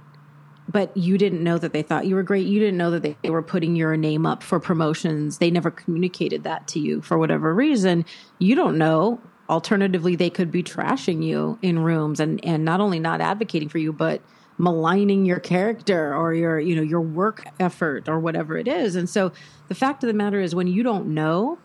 but 0.69 0.97
you 0.97 1.19
didn't 1.19 1.43
know 1.43 1.59
that 1.59 1.73
they 1.73 1.83
thought 1.83 2.07
you 2.07 2.15
were 2.15 2.23
great. 2.23 2.47
You 2.47 2.61
didn't 2.61 2.77
know 2.79 2.91
that 2.93 3.17
they, 3.23 3.31
were 3.31 3.43
putting 3.43 3.77
your 3.77 3.97
name 3.97 4.27
up 4.27 4.43
for 4.43 4.61
promotions. 4.61 5.39
They 5.39 5.51
never 5.51 5.71
communicated 5.71 6.45
that 6.45 6.69
to 6.69 6.81
you 6.81 7.03
for 7.03 7.19
whatever 7.19 7.55
reason. 7.55 8.05
You 8.39 8.55
don't 8.55 8.79
know. 8.79 9.21
Alternatively, 9.49 10.17
they 10.17 10.31
could 10.31 10.51
be 10.51 10.63
trashing 10.63 11.23
you 11.23 11.59
in 11.63 11.81
rooms 11.81 12.21
and, 12.21 12.43
and 12.45 12.65
not 12.65 12.81
only 12.81 13.01
not 13.01 13.21
advocating 13.21 13.69
for 13.69 13.79
you, 13.79 13.93
but 13.93 14.23
maligning 14.59 15.25
your 15.25 15.41
character 15.41 16.15
or 16.15 16.35
your 16.35 16.61
you 16.61 16.77
know 16.77 16.83
your 16.83 17.01
work 17.01 17.43
effort 17.59 18.09
or 18.09 18.21
whatever 18.21 18.57
it 18.59 18.69
is 18.69 18.95
and 18.95 19.09
so 19.09 19.33
the 19.69 19.75
fact 19.75 20.05
of 20.05 20.09
the 20.09 20.15
matter 20.15 20.41
is 20.41 20.55
when 20.55 20.67
you 20.67 20.83
don't 20.83 21.07
know 21.07 21.59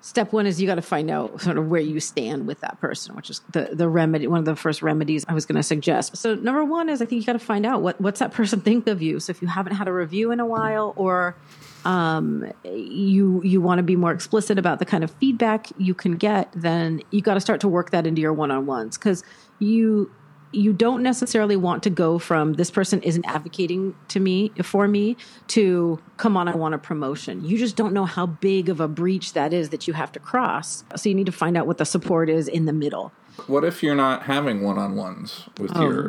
step 0.00 0.32
one 0.32 0.46
is 0.46 0.60
you 0.60 0.66
got 0.66 0.76
to 0.76 0.82
find 0.82 1.10
out 1.10 1.40
sort 1.40 1.58
of 1.58 1.68
where 1.68 1.80
you 1.80 1.98
stand 2.00 2.46
with 2.46 2.60
that 2.60 2.80
person 2.80 3.14
which 3.16 3.30
is 3.30 3.40
the 3.52 3.70
the 3.72 3.88
remedy 3.88 4.26
one 4.26 4.38
of 4.38 4.44
the 4.44 4.56
first 4.56 4.82
remedies 4.82 5.24
i 5.28 5.34
was 5.34 5.46
going 5.46 5.56
to 5.56 5.62
suggest. 5.62 6.16
So 6.16 6.34
number 6.34 6.64
one 6.64 6.88
is 6.88 7.02
i 7.02 7.04
think 7.04 7.20
you 7.20 7.26
got 7.26 7.34
to 7.34 7.38
find 7.38 7.66
out 7.66 7.82
what 7.82 8.00
what's 8.00 8.20
that 8.20 8.32
person 8.32 8.60
think 8.60 8.86
of 8.86 9.02
you. 9.02 9.20
So 9.20 9.30
if 9.30 9.42
you 9.42 9.48
haven't 9.48 9.74
had 9.74 9.88
a 9.88 9.92
review 9.92 10.30
in 10.30 10.40
a 10.40 10.46
while 10.46 10.92
or 10.96 11.36
um, 11.84 12.52
you 12.64 13.40
you 13.44 13.60
want 13.60 13.78
to 13.78 13.82
be 13.82 13.96
more 13.96 14.12
explicit 14.12 14.58
about 14.58 14.78
the 14.80 14.84
kind 14.84 15.04
of 15.04 15.10
feedback 15.12 15.68
you 15.78 15.94
can 15.94 16.16
get 16.16 16.50
then 16.54 17.00
you 17.10 17.20
got 17.20 17.34
to 17.34 17.40
start 17.40 17.60
to 17.60 17.68
work 17.68 17.90
that 17.90 18.06
into 18.06 18.20
your 18.20 18.32
one-on-ones. 18.32 18.98
Because 18.98 19.22
you 19.58 20.10
you 20.56 20.72
don't 20.72 21.02
necessarily 21.02 21.56
want 21.56 21.82
to 21.82 21.90
go 21.90 22.18
from 22.18 22.54
this 22.54 22.70
person 22.70 23.02
isn't 23.02 23.24
advocating 23.26 23.94
to 24.08 24.18
me 24.20 24.50
for 24.62 24.88
me 24.88 25.16
to 25.48 26.00
come 26.16 26.36
on 26.36 26.48
i 26.48 26.54
want 26.56 26.74
a 26.74 26.78
promotion. 26.78 27.44
You 27.44 27.58
just 27.58 27.76
don't 27.76 27.92
know 27.92 28.06
how 28.06 28.26
big 28.26 28.68
of 28.68 28.80
a 28.80 28.88
breach 28.88 29.32
that 29.34 29.52
is 29.52 29.68
that 29.68 29.86
you 29.86 29.92
have 29.94 30.10
to 30.12 30.18
cross. 30.20 30.82
So 30.96 31.08
you 31.08 31.14
need 31.14 31.26
to 31.26 31.32
find 31.32 31.56
out 31.56 31.66
what 31.66 31.78
the 31.78 31.84
support 31.84 32.28
is 32.30 32.48
in 32.48 32.64
the 32.64 32.72
middle. 32.72 33.12
What 33.46 33.64
if 33.64 33.82
you're 33.82 33.94
not 33.94 34.22
having 34.24 34.62
one-on-ones 34.62 35.44
with 35.60 35.72
Oh. 35.74 35.82
your 35.82 36.02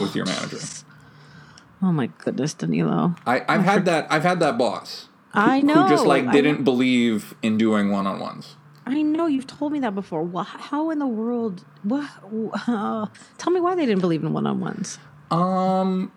with 0.00 0.14
your 0.14 0.26
manager? 0.26 0.58
Oh 1.82 1.92
my 1.92 2.06
goodness 2.18 2.54
danilo. 2.54 3.14
I, 3.26 3.42
i've 3.48 3.64
had 3.64 3.84
that 3.86 4.06
i've 4.10 4.22
had 4.22 4.40
that 4.40 4.56
boss 4.58 5.08
i 5.34 5.60
know 5.60 5.82
who 5.82 5.88
just 5.88 6.06
like 6.06 6.26
I- 6.26 6.32
didn't 6.32 6.62
believe 6.64 7.34
in 7.42 7.58
doing 7.58 7.90
one-on-ones 7.90 8.56
I 8.86 9.02
know 9.02 9.26
you've 9.26 9.46
told 9.46 9.72
me 9.72 9.80
that 9.80 9.94
before. 9.94 10.44
How 10.44 10.90
in 10.90 10.98
the 10.98 11.06
world? 11.06 11.64
What? 11.82 12.08
Uh, 12.68 13.06
tell 13.38 13.52
me 13.52 13.60
why 13.60 13.74
they 13.74 13.86
didn't 13.86 14.00
believe 14.00 14.22
in 14.22 14.32
one-on-ones. 14.32 14.98
Um, 15.30 16.12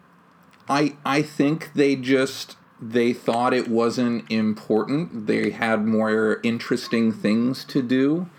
I 0.70 0.96
I 1.06 1.22
think 1.22 1.74
they 1.74 1.96
just 1.96 2.58
they 2.82 3.14
thought 3.14 3.54
it 3.54 3.68
wasn't 3.68 4.30
important. 4.30 5.28
They 5.28 5.52
had 5.52 5.86
more 5.86 6.40
interesting 6.44 7.12
things 7.12 7.64
to 7.66 7.82
do, 7.82 8.30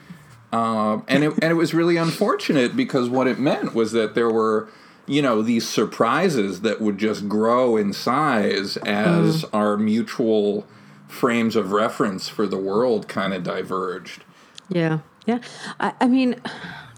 um, 0.53 1.05
and 1.09 1.25
it 1.25 1.33
and 1.43 1.51
it 1.51 1.57
was 1.57 1.73
really 1.73 1.97
unfortunate 1.97 2.77
because 2.77 3.09
what 3.09 3.27
it 3.27 3.39
meant 3.39 3.75
was 3.75 3.93
that 3.93 4.15
there 4.15 4.31
were 4.31 4.69
you 5.07 5.23
know 5.23 5.41
these 5.43 5.67
surprises 5.67 6.61
that 6.61 6.81
would 6.81 6.99
just 6.99 7.29
grow 7.29 7.77
in 7.77 7.93
size 7.93 8.77
as 8.79 9.45
our 9.53 9.77
mutual 9.77 10.67
frames 11.09 11.57
of 11.57 11.73
reference 11.73 12.29
for 12.29 12.47
the 12.47 12.59
world 12.59 13.09
kind 13.09 13.35
of 13.35 13.43
diverged. 13.43 14.25
Yeah, 14.69 15.01
yeah. 15.27 15.41
I, 15.81 15.95
I 16.01 16.07
mean, 16.07 16.41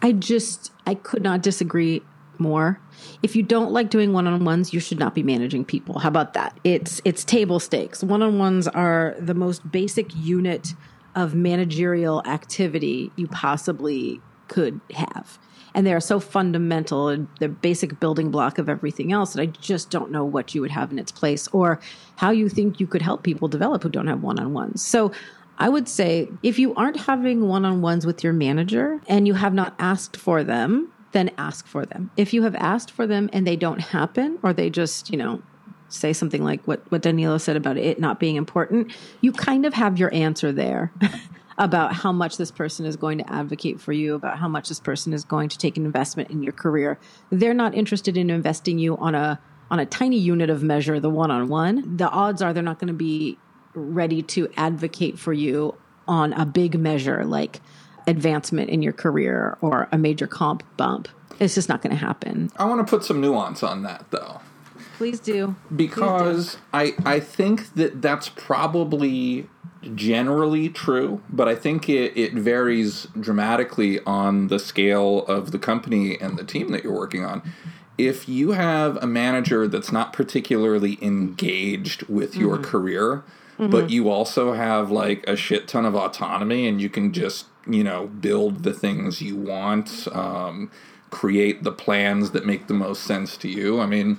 I 0.03 0.13
just 0.13 0.73
I 0.87 0.95
could 0.95 1.23
not 1.23 1.43
disagree 1.43 2.03
more. 2.39 2.81
If 3.23 3.37
you 3.37 3.43
don't 3.43 3.71
like 3.71 3.91
doing 3.91 4.13
one-on-ones, 4.13 4.73
you 4.75 4.81
should 4.81 4.99
not 4.99 5.15
be 5.15 5.23
managing 5.23 5.65
people. 5.65 6.01
How 6.01 6.09
about 6.09 6.35
that? 6.35 6.59
It's 6.65 7.01
it's 7.05 7.25
table 7.25 7.61
stakes. 7.61 8.03
One-on-ones 8.03 8.69
are 8.69 9.15
the 9.19 9.35
most 9.35 9.71
basic 9.71 10.15
unit 10.17 10.75
of 11.15 11.35
managerial 11.35 12.23
activity 12.27 13.13
you 13.17 13.29
possibly 13.29 14.21
could 14.49 14.81
have. 14.95 15.39
And 15.75 15.87
they 15.87 15.95
are 15.95 16.01
so 16.01 16.21
fundamental 16.21 17.09
and 17.09 17.29
the 17.39 17.49
basic 17.49 18.01
building 18.01 18.31
block 18.31 18.59
of 18.59 18.69
everything 18.69 19.13
else 19.13 19.33
that 19.33 19.43
I 19.43 19.47
just 19.47 19.91
don't 19.91 20.11
know 20.11 20.25
what 20.25 20.55
you 20.55 20.61
would 20.61 20.71
have 20.71 20.91
in 20.91 20.99
its 20.99 21.13
place 21.13 21.49
or 21.49 21.81
how 22.17 22.31
you 22.31 22.49
think 22.49 22.81
you 22.81 22.87
could 22.87 23.03
help 23.03 23.23
people 23.23 23.49
develop 23.49 23.83
who 23.83 23.89
don't 23.89 24.07
have 24.07 24.23
one 24.23 24.39
on 24.39 24.53
ones. 24.53 24.85
So 24.85 25.13
I 25.59 25.69
would 25.69 25.89
say 25.89 26.29
if 26.43 26.59
you 26.59 26.75
aren't 26.75 26.97
having 26.97 27.47
one 27.47 27.65
on 27.65 27.83
ones 27.83 28.07
with 28.07 28.25
your 28.25 28.33
manager 28.33 29.01
and 29.07 29.27
you 29.27 29.35
have 29.35 29.55
not 29.55 29.75
asked 29.79 30.17
for 30.17 30.43
them, 30.43 30.91
then 31.13 31.31
ask 31.37 31.67
for 31.67 31.85
them. 31.85 32.11
If 32.17 32.33
you 32.33 32.43
have 32.45 32.55
asked 32.55 32.91
for 32.91 33.07
them 33.07 33.29
and 33.33 33.47
they 33.47 33.57
don't 33.57 33.81
happen 33.81 34.39
or 34.43 34.53
they 34.53 34.71
just, 34.71 35.11
you 35.11 35.19
know, 35.19 35.43
say 35.89 36.13
something 36.13 36.43
like 36.43 36.65
what, 36.67 36.81
what 36.91 37.03
Danilo 37.03 37.37
said 37.37 37.57
about 37.57 37.77
it 37.77 38.01
not 38.01 38.21
being 38.21 38.37
important, 38.37 38.93
you 39.21 39.33
kind 39.33 39.67
of 39.67 39.75
have 39.75 39.99
your 39.99 40.13
answer 40.15 40.53
there 40.53 40.93
about 41.61 41.93
how 41.93 42.11
much 42.11 42.39
this 42.39 42.51
person 42.51 42.87
is 42.87 42.97
going 42.97 43.19
to 43.19 43.33
advocate 43.33 43.81
for 43.81 43.93
you, 43.93 44.15
about 44.15 44.39
how 44.39 44.49
much 44.49 44.71
this 44.71 44.81
person 44.81 45.13
is 45.13 45.25
going 45.25 45.51
to 45.51 45.59
take 45.59 45.77
an 45.77 45.85
investment 45.85 46.31
in 46.31 46.43
your 46.43 46.55
career. 46.55 46.99
They're 47.31 47.55
not 47.55 47.75
interested 47.75 48.17
in 48.17 48.31
investing 48.31 48.79
you 48.79 48.97
on 48.97 49.15
a 49.15 49.39
on 49.71 49.79
a 49.79 49.87
tiny 49.87 50.19
unit 50.19 50.51
of 50.51 50.65
measure, 50.65 50.99
the 50.99 51.11
one 51.11 51.31
on 51.31 51.49
one. 51.49 51.97
The 51.99 52.09
odds 52.09 52.43
are 52.43 52.53
they're 52.53 52.63
not 52.63 52.81
going 52.81 52.89
to 52.89 52.95
be 52.95 53.39
ready 53.75 54.23
to 54.23 54.49
advocate 54.57 55.17
for 55.17 55.33
you 55.33 55.77
on 56.09 56.33
a 56.33 56.45
big 56.45 56.77
measure 56.77 57.25
like 57.25 57.61
advancement 58.09 58.69
in 58.71 58.83
your 58.83 58.93
career 58.93 59.57
or 59.61 59.87
a 59.93 59.99
major 59.99 60.27
comp 60.27 60.65
bump. 60.77 61.09
It's 61.39 61.55
just 61.55 61.69
not 61.69 61.83
going 61.83 61.93
to 61.93 62.05
happen. 62.05 62.51
I 62.57 62.65
want 62.65 62.85
to 62.85 62.91
put 62.91 63.05
some 63.05 63.21
nuance 63.21 63.63
on 63.63 63.83
that 63.83 64.07
though. 64.11 64.41
Please 64.97 65.21
do. 65.21 65.57
because 65.75 66.57
I 66.73 66.95
I 67.05 67.21
think 67.21 67.75
that 67.75 68.03
that's 68.03 68.29
probably 68.31 69.49
generally 69.95 70.69
true, 70.69 71.23
but 71.31 71.49
I 71.49 71.55
think 71.55 71.89
it, 71.89 72.17
it 72.17 72.35
varies 72.35 73.09
dramatically 73.19 74.01
on 74.05 74.49
the 74.49 74.59
scale 74.59 75.25
of 75.27 75.53
the 75.53 75.59
company 75.59 76.21
and 76.21 76.39
the 76.39 76.45
team 76.45 76.71
that 76.73 76.85
you're 76.85 76.93
working 76.93 77.25
on. 77.25 77.43
If 77.97 78.29
you 78.29 78.53
have 78.53 78.97
a 79.03 79.07
manager 79.07 79.69
that's 79.69 79.93
not 79.93 80.13
particularly 80.13 80.99
engaged 81.03 82.03
with 82.09 82.35
your 82.35 82.57
career, 82.59 83.23
but 83.59 83.91
you 83.91 84.09
also 84.09 84.55
have 84.55 84.91
like 84.91 85.23
a 85.29 85.37
shit 85.37 85.69
ton 85.69 85.85
of 85.85 85.95
autonomy 85.95 86.67
and 86.67 86.81
you 86.81 86.89
can 86.89 87.13
just, 87.13 87.45
you 87.69 87.85
know, 87.85 88.07
build 88.07 88.63
the 88.63 88.73
things 88.73 89.21
you 89.21 89.37
want, 89.37 90.09
um, 90.13 90.71
create 91.11 91.63
the 91.63 91.73
plans 91.73 92.31
that 92.31 92.47
make 92.47 92.69
the 92.69 92.75
most 92.75 93.03
sense 93.03 93.37
to 93.37 93.49
you. 93.49 93.79
I 93.79 93.85
mean, 93.85 94.17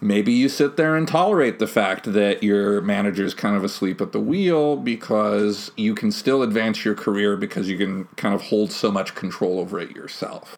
maybe 0.00 0.32
you 0.32 0.48
sit 0.48 0.76
there 0.76 0.96
and 0.96 1.06
tolerate 1.06 1.58
the 1.58 1.66
fact 1.66 2.12
that 2.12 2.42
your 2.42 2.80
manager's 2.80 3.34
kind 3.34 3.56
of 3.56 3.64
asleep 3.64 4.00
at 4.00 4.12
the 4.12 4.20
wheel 4.20 4.76
because 4.76 5.70
you 5.76 5.94
can 5.94 6.12
still 6.12 6.42
advance 6.42 6.84
your 6.84 6.94
career 6.94 7.36
because 7.36 7.68
you 7.68 7.76
can 7.76 8.04
kind 8.16 8.34
of 8.34 8.42
hold 8.42 8.70
so 8.70 8.90
much 8.90 9.14
control 9.14 9.58
over 9.58 9.80
it 9.80 9.90
yourself. 9.90 10.56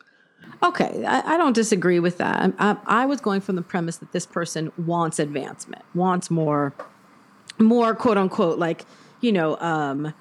Okay, 0.62 1.04
I, 1.06 1.34
I 1.34 1.36
don't 1.38 1.54
disagree 1.54 2.00
with 2.00 2.18
that. 2.18 2.52
I, 2.58 2.70
I, 2.70 2.76
I 3.02 3.06
was 3.06 3.20
going 3.20 3.40
from 3.40 3.56
the 3.56 3.62
premise 3.62 3.96
that 3.98 4.12
this 4.12 4.26
person 4.26 4.72
wants 4.76 5.18
advancement, 5.18 5.82
wants 5.94 6.30
more, 6.30 6.74
more 7.58 7.94
quote 7.94 8.18
unquote, 8.18 8.58
like 8.58 8.84
you 9.20 9.32
know, 9.32 9.58
um, 9.58 10.14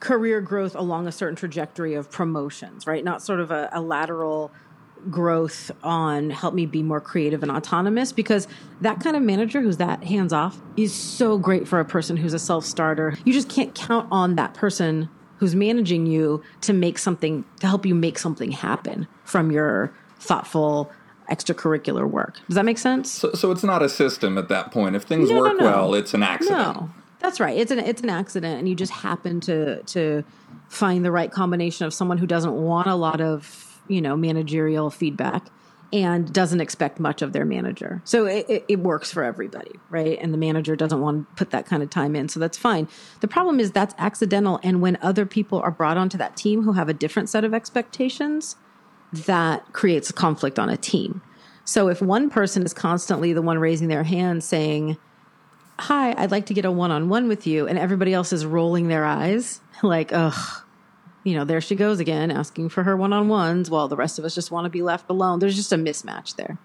career 0.00 0.40
growth 0.40 0.74
along 0.74 1.06
a 1.06 1.12
certain 1.12 1.36
trajectory 1.36 1.94
of 1.94 2.10
promotions, 2.10 2.86
right? 2.86 3.02
Not 3.02 3.22
sort 3.22 3.40
of 3.40 3.50
a, 3.50 3.68
a 3.72 3.80
lateral 3.80 4.52
growth 5.10 5.70
on 5.82 6.30
help 6.30 6.54
me 6.54 6.66
be 6.66 6.82
more 6.82 7.00
creative 7.00 7.42
and 7.42 7.50
autonomous 7.52 8.12
because 8.12 8.48
that 8.80 9.00
kind 9.00 9.16
of 9.16 9.22
manager 9.22 9.60
who's 9.60 9.76
that 9.78 10.04
hands 10.04 10.32
off 10.32 10.60
is 10.76 10.92
so 10.92 11.38
great 11.38 11.66
for 11.68 11.80
a 11.80 11.84
person 11.84 12.16
who's 12.16 12.34
a 12.34 12.38
self 12.38 12.64
starter. 12.64 13.16
You 13.24 13.32
just 13.32 13.48
can't 13.48 13.74
count 13.74 14.08
on 14.10 14.36
that 14.36 14.54
person 14.54 15.08
who's 15.38 15.54
managing 15.54 16.06
you 16.06 16.42
to 16.62 16.72
make 16.72 16.98
something 16.98 17.44
to 17.60 17.66
help 17.66 17.84
you 17.84 17.94
make 17.94 18.18
something 18.18 18.52
happen 18.52 19.06
from 19.24 19.50
your 19.50 19.92
thoughtful 20.18 20.90
extracurricular 21.30 22.08
work. 22.08 22.38
Does 22.46 22.54
that 22.54 22.64
make 22.64 22.78
sense? 22.78 23.10
So, 23.10 23.32
so 23.32 23.50
it's 23.50 23.64
not 23.64 23.82
a 23.82 23.88
system 23.88 24.38
at 24.38 24.48
that 24.48 24.70
point. 24.72 24.94
If 24.96 25.04
things 25.04 25.30
No, 25.30 25.36
no, 25.36 25.42
work 25.42 25.58
no. 25.58 25.64
well, 25.64 25.94
it's 25.94 26.14
an 26.14 26.22
accident. 26.22 26.58
No, 26.58 26.90
that's 27.18 27.40
right. 27.40 27.56
It's 27.56 27.70
an 27.70 27.78
it's 27.78 28.02
an 28.02 28.10
accident, 28.10 28.58
and 28.58 28.68
you 28.68 28.74
just 28.74 28.92
happen 28.92 29.40
to 29.40 29.82
to 29.82 30.24
find 30.68 31.04
the 31.04 31.10
right 31.10 31.30
combination 31.30 31.86
of 31.86 31.94
someone 31.94 32.18
who 32.18 32.26
doesn't 32.26 32.52
want 32.52 32.86
a 32.88 32.94
lot 32.94 33.20
of 33.20 33.44
you 33.88 34.00
know 34.00 34.16
managerial 34.16 34.90
feedback 34.90 35.46
and 35.92 36.32
doesn't 36.32 36.60
expect 36.60 36.98
much 36.98 37.22
of 37.22 37.32
their 37.32 37.44
manager. 37.44 38.02
So 38.04 38.26
it, 38.26 38.46
it, 38.48 38.64
it 38.66 38.78
works 38.80 39.12
for 39.12 39.22
everybody, 39.22 39.70
right? 39.90 40.18
And 40.20 40.34
the 40.34 40.38
manager 40.38 40.74
doesn't 40.74 41.00
want 41.00 41.28
to 41.28 41.34
put 41.36 41.52
that 41.52 41.66
kind 41.66 41.84
of 41.84 41.90
time 41.90 42.16
in, 42.16 42.28
so 42.28 42.40
that's 42.40 42.58
fine. 42.58 42.88
The 43.20 43.28
problem 43.28 43.60
is 43.60 43.70
that's 43.70 43.94
accidental, 43.96 44.58
and 44.62 44.80
when 44.80 44.98
other 45.00 45.24
people 45.24 45.60
are 45.60 45.70
brought 45.70 45.96
onto 45.96 46.18
that 46.18 46.36
team 46.36 46.62
who 46.62 46.72
have 46.72 46.88
a 46.88 46.94
different 46.94 47.28
set 47.28 47.44
of 47.44 47.54
expectations, 47.54 48.56
that 49.12 49.72
creates 49.72 50.10
a 50.10 50.12
conflict 50.12 50.58
on 50.58 50.68
a 50.68 50.76
team. 50.76 51.22
So 51.64 51.88
if 51.88 52.02
one 52.02 52.28
person 52.28 52.64
is 52.64 52.74
constantly 52.74 53.32
the 53.32 53.42
one 53.42 53.58
raising 53.58 53.88
their 53.88 54.02
hand 54.02 54.44
saying, 54.44 54.98
Hi, 55.78 56.14
I'd 56.16 56.30
like 56.30 56.46
to 56.46 56.54
get 56.54 56.64
a 56.64 56.70
one 56.70 56.90
on 56.90 57.08
one 57.08 57.28
with 57.28 57.46
you, 57.46 57.66
and 57.66 57.78
everybody 57.78 58.12
else 58.12 58.32
is 58.32 58.44
rolling 58.44 58.88
their 58.88 59.04
eyes, 59.04 59.60
like, 59.82 60.12
ugh, 60.12 60.63
you 61.24 61.34
know, 61.34 61.44
there 61.44 61.60
she 61.60 61.74
goes 61.74 62.00
again, 62.00 62.30
asking 62.30 62.68
for 62.68 62.84
her 62.84 62.96
one 62.96 63.12
on 63.12 63.28
ones 63.28 63.70
while 63.70 63.88
the 63.88 63.96
rest 63.96 64.18
of 64.18 64.24
us 64.24 64.34
just 64.34 64.50
want 64.50 64.66
to 64.66 64.70
be 64.70 64.82
left 64.82 65.10
alone. 65.10 65.38
There's 65.38 65.56
just 65.56 65.72
a 65.72 65.76
mismatch 65.76 66.36
there. 66.36 66.58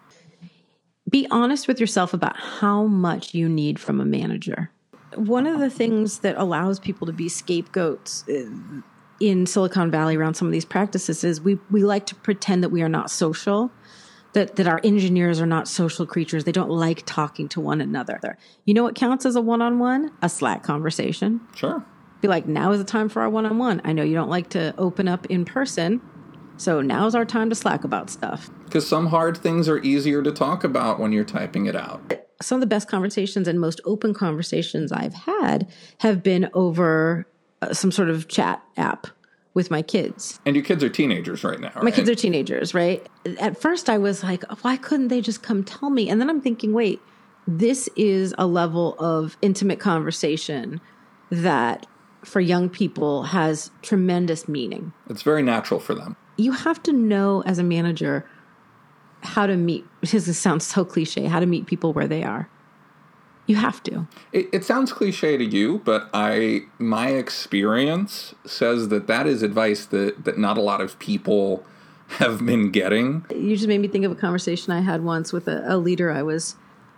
Be 1.09 1.27
honest 1.31 1.67
with 1.67 1.79
yourself 1.79 2.13
about 2.13 2.37
how 2.37 2.85
much 2.85 3.33
you 3.33 3.49
need 3.49 3.79
from 3.79 3.99
a 3.99 4.05
manager. 4.05 4.71
One 5.15 5.47
of 5.47 5.59
the 5.59 5.69
things 5.69 6.19
that 6.19 6.37
allows 6.37 6.79
people 6.79 7.07
to 7.07 7.13
be 7.13 7.29
scapegoats 7.29 8.25
uh, 8.29 8.45
in 9.19 9.47
Silicon 9.47 9.89
Valley 9.89 10.15
around 10.15 10.35
some 10.35 10.47
of 10.47 10.51
these 10.51 10.65
practices 10.65 11.23
is 11.23 11.41
we, 11.41 11.57
we 11.71 11.83
like 11.83 12.05
to 12.07 12.15
pretend 12.15 12.63
that 12.63 12.69
we 12.69 12.83
are 12.83 12.89
not 12.89 13.09
social 13.09 13.71
that, 14.33 14.57
that 14.57 14.67
our 14.67 14.79
engineers 14.83 15.41
are 15.41 15.45
not 15.45 15.67
social 15.67 16.05
creatures. 16.05 16.43
They 16.43 16.51
don't 16.51 16.69
like 16.69 17.03
talking 17.05 17.49
to 17.49 17.61
one 17.61 17.81
another. 17.81 18.37
You 18.65 18.73
know 18.73 18.83
what 18.83 18.95
counts 18.95 19.25
as 19.25 19.35
a 19.35 19.41
one 19.41 19.61
on 19.61 19.79
one? 19.79 20.11
A 20.21 20.29
Slack 20.29 20.63
conversation. 20.63 21.41
Sure. 21.55 21.83
Be 22.21 22.27
like, 22.27 22.47
now 22.47 22.71
is 22.71 22.79
the 22.79 22.85
time 22.85 23.09
for 23.09 23.21
our 23.21 23.29
one 23.29 23.45
on 23.45 23.57
one. 23.57 23.81
I 23.83 23.93
know 23.93 24.03
you 24.03 24.13
don't 24.13 24.29
like 24.29 24.49
to 24.49 24.73
open 24.77 25.07
up 25.07 25.25
in 25.27 25.45
person. 25.45 26.01
So 26.57 26.81
now's 26.81 27.15
our 27.15 27.25
time 27.25 27.49
to 27.49 27.55
Slack 27.55 27.85
about 27.85 28.09
stuff. 28.09 28.49
Because 28.65 28.87
some 28.87 29.07
hard 29.07 29.37
things 29.37 29.69
are 29.69 29.77
easier 29.79 30.21
to 30.21 30.31
talk 30.31 30.63
about 30.63 30.99
when 30.99 31.13
you're 31.13 31.23
typing 31.23 31.67
it 31.67 31.75
out. 31.75 32.13
Some 32.41 32.57
of 32.57 32.61
the 32.61 32.67
best 32.67 32.89
conversations 32.89 33.47
and 33.47 33.59
most 33.59 33.79
open 33.85 34.13
conversations 34.13 34.91
I've 34.91 35.13
had 35.13 35.71
have 35.99 36.21
been 36.21 36.49
over 36.53 37.25
uh, 37.61 37.73
some 37.73 37.91
sort 37.91 38.09
of 38.09 38.27
chat 38.27 38.61
app 38.75 39.07
with 39.53 39.71
my 39.71 39.81
kids. 39.81 40.39
And 40.45 40.55
your 40.55 40.63
kids 40.63 40.83
are 40.83 40.89
teenagers 40.89 41.43
right 41.43 41.59
now. 41.59 41.71
Right? 41.75 41.85
My 41.85 41.91
kids 41.91 42.09
are 42.09 42.15
teenagers, 42.15 42.73
right? 42.73 43.05
At 43.39 43.59
first, 43.59 43.89
I 43.89 43.97
was 43.97 44.23
like, 44.23 44.43
why 44.63 44.77
couldn't 44.77 45.07
they 45.07 45.21
just 45.21 45.41
come 45.41 45.63
tell 45.63 45.89
me? 45.89 46.09
And 46.09 46.21
then 46.21 46.29
I'm 46.29 46.41
thinking, 46.41 46.73
wait, 46.73 47.01
this 47.47 47.89
is 47.95 48.33
a 48.37 48.45
level 48.45 48.95
of 48.99 49.37
intimate 49.41 49.79
conversation 49.79 50.79
that 51.31 51.87
for 52.23 52.39
young 52.39 52.69
people 52.69 53.23
has 53.23 53.71
tremendous 53.81 54.47
meaning. 54.47 54.93
It's 55.09 55.21
very 55.21 55.41
natural 55.41 55.79
for 55.79 55.93
them. 55.93 56.15
You 56.37 56.51
have 56.51 56.81
to 56.83 56.93
know 56.93 57.43
as 57.45 57.59
a 57.59 57.63
manager 57.63 58.25
how 59.21 59.47
to 59.47 59.55
meet, 59.55 59.85
this 60.01 60.37
sounds 60.37 60.65
so 60.65 60.85
cliche, 60.85 61.25
how 61.25 61.39
to 61.39 61.45
meet 61.45 61.65
people 61.65 61.93
where 61.93 62.07
they 62.07 62.23
are. 62.23 62.49
You 63.47 63.55
have 63.55 63.81
to. 63.83 64.07
It, 64.31 64.47
it, 64.53 64.63
sounds 64.63 64.93
cliche 64.93 65.35
to 65.35 65.43
you, 65.43 65.79
but 65.83 66.07
I 66.13 66.65
my 66.77 67.09
experience 67.09 68.35
says 68.45 68.89
that 68.89 69.07
that 69.07 69.25
is 69.25 69.41
advice 69.41 69.87
that 69.87 70.23
that 70.25 70.37
not 70.37 70.55
a 70.55 70.61
lot 70.61 70.81
of 70.81 70.99
people 70.99 71.65
have 72.19 72.45
been 72.45 72.69
getting. 72.69 73.25
You 73.31 73.55
just 73.55 73.67
made 73.67 73.79
me 73.81 73.87
think 73.87 74.05
of 74.05 74.11
a 74.11 74.15
conversation 74.15 74.71
I 74.71 74.81
had 74.81 75.03
once 75.03 75.33
with 75.33 75.47
a, 75.47 75.63
a 75.65 75.77
leader 75.77 76.11
I 76.11 76.21
was 76.21 76.57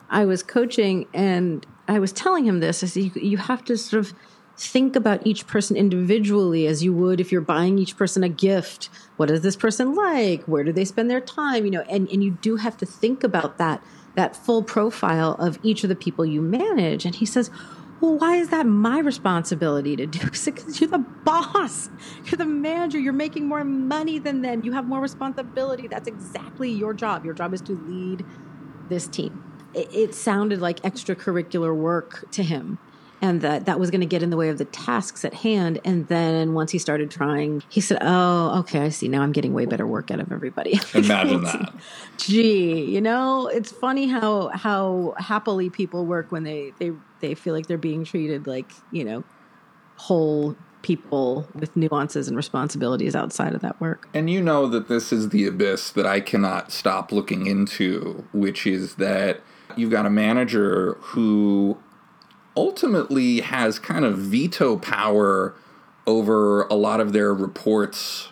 I 0.09 0.25
was 0.25 0.43
coaching, 0.43 1.07
and 1.13 1.65
I 1.87 1.99
was 1.99 2.11
telling 2.11 2.45
him 2.45 2.59
this. 2.59 2.83
I 2.83 2.87
said 2.87 3.03
you, 3.03 3.11
you 3.15 3.37
have 3.37 3.63
to 3.65 3.77
sort 3.77 4.05
of 4.05 4.13
think 4.57 4.95
about 4.95 5.25
each 5.25 5.47
person 5.47 5.75
individually 5.75 6.67
as 6.67 6.83
you 6.83 6.93
would 6.93 7.19
if 7.19 7.31
you're 7.31 7.41
buying 7.41 7.77
each 7.77 7.97
person 7.97 8.23
a 8.23 8.29
gift. 8.29 8.89
What 9.17 9.31
is 9.31 9.41
this 9.41 9.55
person 9.55 9.95
like? 9.95 10.43
Where 10.43 10.63
do 10.63 10.71
they 10.71 10.85
spend 10.85 11.09
their 11.09 11.21
time? 11.21 11.65
You 11.65 11.71
know, 11.71 11.81
and, 11.81 12.07
and 12.09 12.23
you 12.23 12.31
do 12.31 12.57
have 12.57 12.77
to 12.77 12.85
think 12.85 13.23
about 13.23 13.57
that 13.57 13.83
that 14.15 14.35
full 14.35 14.61
profile 14.61 15.35
of 15.39 15.57
each 15.63 15.83
of 15.83 15.89
the 15.89 15.95
people 15.95 16.25
you 16.25 16.41
manage. 16.41 17.05
And 17.05 17.15
he 17.15 17.25
says, 17.25 17.49
well, 18.01 18.17
why 18.17 18.35
is 18.35 18.49
that 18.49 18.65
my 18.65 18.99
responsibility 18.99 19.95
to 19.95 20.05
do? 20.05 20.19
Because 20.43 20.81
you're 20.81 20.89
the 20.89 20.97
boss, 20.97 21.89
you're 22.25 22.37
the 22.37 22.45
manager, 22.45 22.99
you're 22.99 23.13
making 23.13 23.47
more 23.47 23.63
money 23.63 24.19
than 24.19 24.41
them, 24.41 24.63
you 24.65 24.73
have 24.73 24.85
more 24.85 24.99
responsibility. 24.99 25.87
That's 25.87 26.07
exactly 26.07 26.69
your 26.69 26.93
job. 26.93 27.23
Your 27.23 27.33
job 27.33 27.53
is 27.53 27.61
to 27.61 27.77
lead 27.87 28.25
this 28.89 29.07
team. 29.07 29.43
It, 29.73 29.93
it 29.93 30.15
sounded 30.15 30.59
like 30.59 30.81
extracurricular 30.81 31.73
work 31.73 32.29
to 32.31 32.43
him 32.43 32.79
and 33.21 33.41
that 33.41 33.65
that 33.65 33.79
was 33.79 33.91
going 33.91 34.01
to 34.01 34.07
get 34.07 34.23
in 34.23 34.31
the 34.31 34.37
way 34.37 34.49
of 34.49 34.57
the 34.57 34.65
tasks 34.65 35.23
at 35.23 35.33
hand. 35.33 35.79
And 35.85 36.07
then 36.07 36.53
once 36.53 36.71
he 36.71 36.79
started 36.79 37.11
trying, 37.11 37.63
he 37.69 37.79
said, 37.79 37.99
"Oh, 38.01 38.59
okay, 38.59 38.81
I 38.81 38.89
see. 38.89 39.07
Now 39.07 39.21
I'm 39.21 39.31
getting 39.31 39.53
way 39.53 39.65
better 39.65 39.85
work 39.85 40.11
out 40.11 40.19
of 40.19 40.31
everybody." 40.31 40.79
Imagine 40.93 41.43
that. 41.43 41.73
Gee, 42.17 42.83
you 42.83 42.99
know, 42.99 43.47
it's 43.47 43.71
funny 43.71 44.07
how 44.07 44.49
how 44.49 45.13
happily 45.17 45.69
people 45.69 46.05
work 46.05 46.31
when 46.31 46.43
they 46.43 46.73
they 46.79 46.91
they 47.19 47.35
feel 47.35 47.53
like 47.53 47.67
they're 47.67 47.77
being 47.77 48.03
treated 48.03 48.47
like 48.47 48.71
you 48.91 49.03
know 49.03 49.23
whole 49.97 50.55
people 50.81 51.47
with 51.53 51.75
nuances 51.77 52.27
and 52.27 52.35
responsibilities 52.35 53.15
outside 53.15 53.53
of 53.53 53.61
that 53.61 53.79
work. 53.79 54.09
And 54.15 54.31
you 54.31 54.41
know 54.41 54.67
that 54.67 54.87
this 54.87 55.13
is 55.13 55.29
the 55.29 55.45
abyss 55.45 55.91
that 55.91 56.07
I 56.07 56.21
cannot 56.21 56.71
stop 56.71 57.11
looking 57.11 57.45
into, 57.45 58.25
which 58.33 58.65
is 58.65 58.95
that 58.95 59.41
you've 59.75 59.91
got 59.91 60.07
a 60.07 60.09
manager 60.09 60.97
who 61.01 61.77
ultimately 62.55 63.41
has 63.41 63.79
kind 63.79 64.05
of 64.05 64.17
veto 64.17 64.77
power 64.77 65.53
over 66.05 66.63
a 66.63 66.73
lot 66.73 66.99
of 66.99 67.13
their 67.13 67.33
reports 67.33 68.29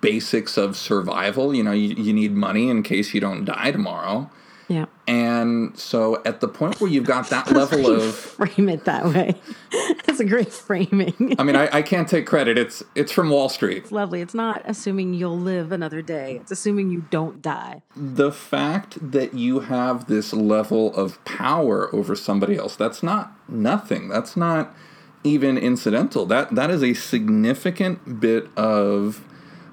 basics 0.00 0.56
of 0.56 0.76
survival. 0.76 1.54
You 1.54 1.62
know 1.62 1.72
you, 1.72 1.94
you 1.94 2.12
need 2.12 2.32
money 2.32 2.68
in 2.68 2.82
case 2.82 3.14
you 3.14 3.20
don't 3.20 3.44
die 3.44 3.70
tomorrow 3.70 4.30
yeah. 4.72 4.86
And 5.06 5.78
so 5.78 6.22
at 6.24 6.40
the 6.40 6.48
point 6.48 6.80
where 6.80 6.90
you've 6.90 7.04
got 7.04 7.28
that 7.28 7.50
level 7.50 7.90
of 7.92 8.14
frame 8.14 8.70
it 8.70 8.86
that 8.86 9.04
way. 9.04 9.34
That's 10.06 10.18
a 10.18 10.24
great 10.24 10.50
framing. 10.50 11.36
I 11.38 11.42
mean, 11.42 11.56
I, 11.56 11.68
I, 11.70 11.82
can't 11.82 12.08
take 12.08 12.26
credit. 12.26 12.56
It's 12.56 12.82
it's 12.94 13.12
from 13.12 13.28
Wall 13.28 13.50
Street. 13.50 13.78
It's 13.78 13.92
lovely. 13.92 14.22
It's 14.22 14.32
not 14.32 14.62
assuming 14.64 15.12
you'll 15.12 15.38
live 15.38 15.72
another 15.72 16.00
day. 16.00 16.36
It's 16.36 16.50
assuming 16.50 16.90
you 16.90 17.04
don't 17.10 17.42
die. 17.42 17.82
The 17.94 18.32
fact 18.32 19.12
that 19.12 19.34
you 19.34 19.60
have 19.60 20.06
this 20.06 20.32
level 20.32 20.94
of 20.94 21.22
power 21.26 21.94
over 21.94 22.16
somebody 22.16 22.56
else, 22.56 22.74
that's 22.74 23.02
not 23.02 23.32
nothing. 23.48 24.08
That's 24.08 24.38
not 24.38 24.74
even 25.22 25.58
incidental. 25.58 26.24
That 26.24 26.54
that 26.54 26.70
is 26.70 26.82
a 26.82 26.94
significant 26.94 28.20
bit 28.20 28.48
of 28.56 29.22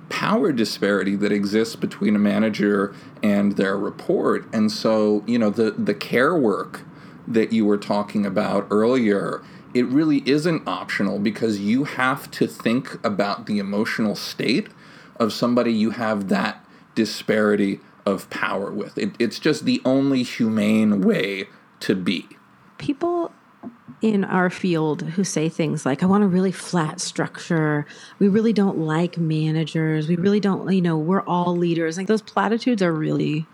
power 0.10 0.52
disparity 0.52 1.15
that 1.15 1.32
exists 1.32 1.76
between 1.76 2.15
a 2.15 2.19
manager 2.19 2.93
and 3.24 3.54
their 3.58 3.78
report. 3.78 4.48
And 4.54 4.72
so, 4.72 5.24
you 5.28 5.39
know, 5.39 5.50
the 5.50 5.72
the 5.72 5.93
care 5.93 6.36
work 6.36 6.82
that 7.28 7.54
you 7.54 7.65
were 7.65 7.78
talking 7.78 8.26
about 8.26 8.67
earlier, 8.72 9.41
it 9.74 9.86
really 9.86 10.28
isn't 10.28 10.67
optional 10.67 11.19
because 11.19 11.60
you 11.60 11.84
have 11.84 12.30
to 12.32 12.48
think 12.48 13.04
about 13.06 13.45
the 13.45 13.60
emotional 13.60 14.15
state 14.15 14.67
of 15.17 15.32
somebody 15.32 15.72
you 15.72 15.91
have 15.91 16.30
that 16.30 16.65
disparity 16.95 17.80
of 18.06 18.30
power 18.30 18.72
with. 18.72 18.98
It, 18.98 19.12
it's 19.19 19.38
just 19.38 19.65
the 19.65 19.82
only 19.86 20.24
humane 20.24 21.02
way 21.02 21.48
to 21.82 21.95
be. 21.95 22.28
People 22.78 23.32
in 24.02 24.23
our 24.23 24.49
field 24.49 25.02
who 25.02 25.23
say 25.23 25.49
things 25.49 25.86
like, 25.86 26.04
I 26.04 26.06
want 26.06 26.23
a 26.23 26.28
really 26.28 26.52
flat 26.52 26.99
structure. 26.99 27.86
We 28.19 28.28
really 28.28 28.54
don't 28.54 28.78
like 28.78 29.17
managers. 29.17 30.08
We 30.08 30.15
really 30.15 30.39
don't, 30.39 30.71
you 30.71 30.82
know, 30.82 30.97
we're 30.97 31.23
all 31.23 31.56
leaders. 31.56 31.97
Like 31.97 32.08
those 32.08 32.21
platitudes 32.21 32.82
are 32.82 32.93
really 32.93 33.45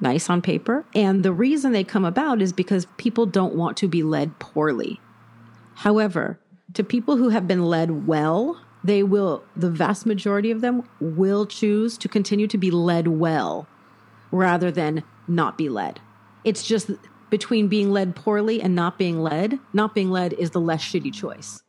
nice 0.00 0.28
on 0.28 0.42
paper. 0.42 0.84
And 0.94 1.22
the 1.22 1.32
reason 1.32 1.72
they 1.72 1.84
come 1.84 2.04
about 2.04 2.42
is 2.42 2.52
because 2.52 2.86
people 2.96 3.26
don't 3.26 3.54
want 3.54 3.76
to 3.78 3.88
be 3.88 4.02
led 4.02 4.38
poorly. 4.38 5.00
However, 5.76 6.38
to 6.74 6.84
people 6.84 7.16
who 7.16 7.30
have 7.30 7.48
been 7.48 7.64
led 7.64 8.06
well, 8.06 8.60
they 8.84 9.02
will, 9.02 9.44
the 9.56 9.70
vast 9.70 10.06
majority 10.06 10.50
of 10.50 10.60
them 10.60 10.88
will 11.00 11.46
choose 11.46 11.98
to 11.98 12.08
continue 12.08 12.46
to 12.46 12.58
be 12.58 12.70
led 12.70 13.08
well 13.08 13.66
rather 14.30 14.70
than 14.70 15.02
not 15.28 15.58
be 15.58 15.68
led. 15.68 16.00
It's 16.44 16.66
just 16.66 16.90
between 17.30 17.68
being 17.68 17.90
led 17.90 18.16
poorly 18.16 18.60
and 18.60 18.74
not 18.74 18.98
being 18.98 19.20
led, 19.20 19.58
not 19.72 19.94
being 19.94 20.10
led 20.10 20.32
is 20.34 20.50
the 20.50 20.60
less 20.60 20.82
shitty 20.82 21.12
choice. 21.12 21.62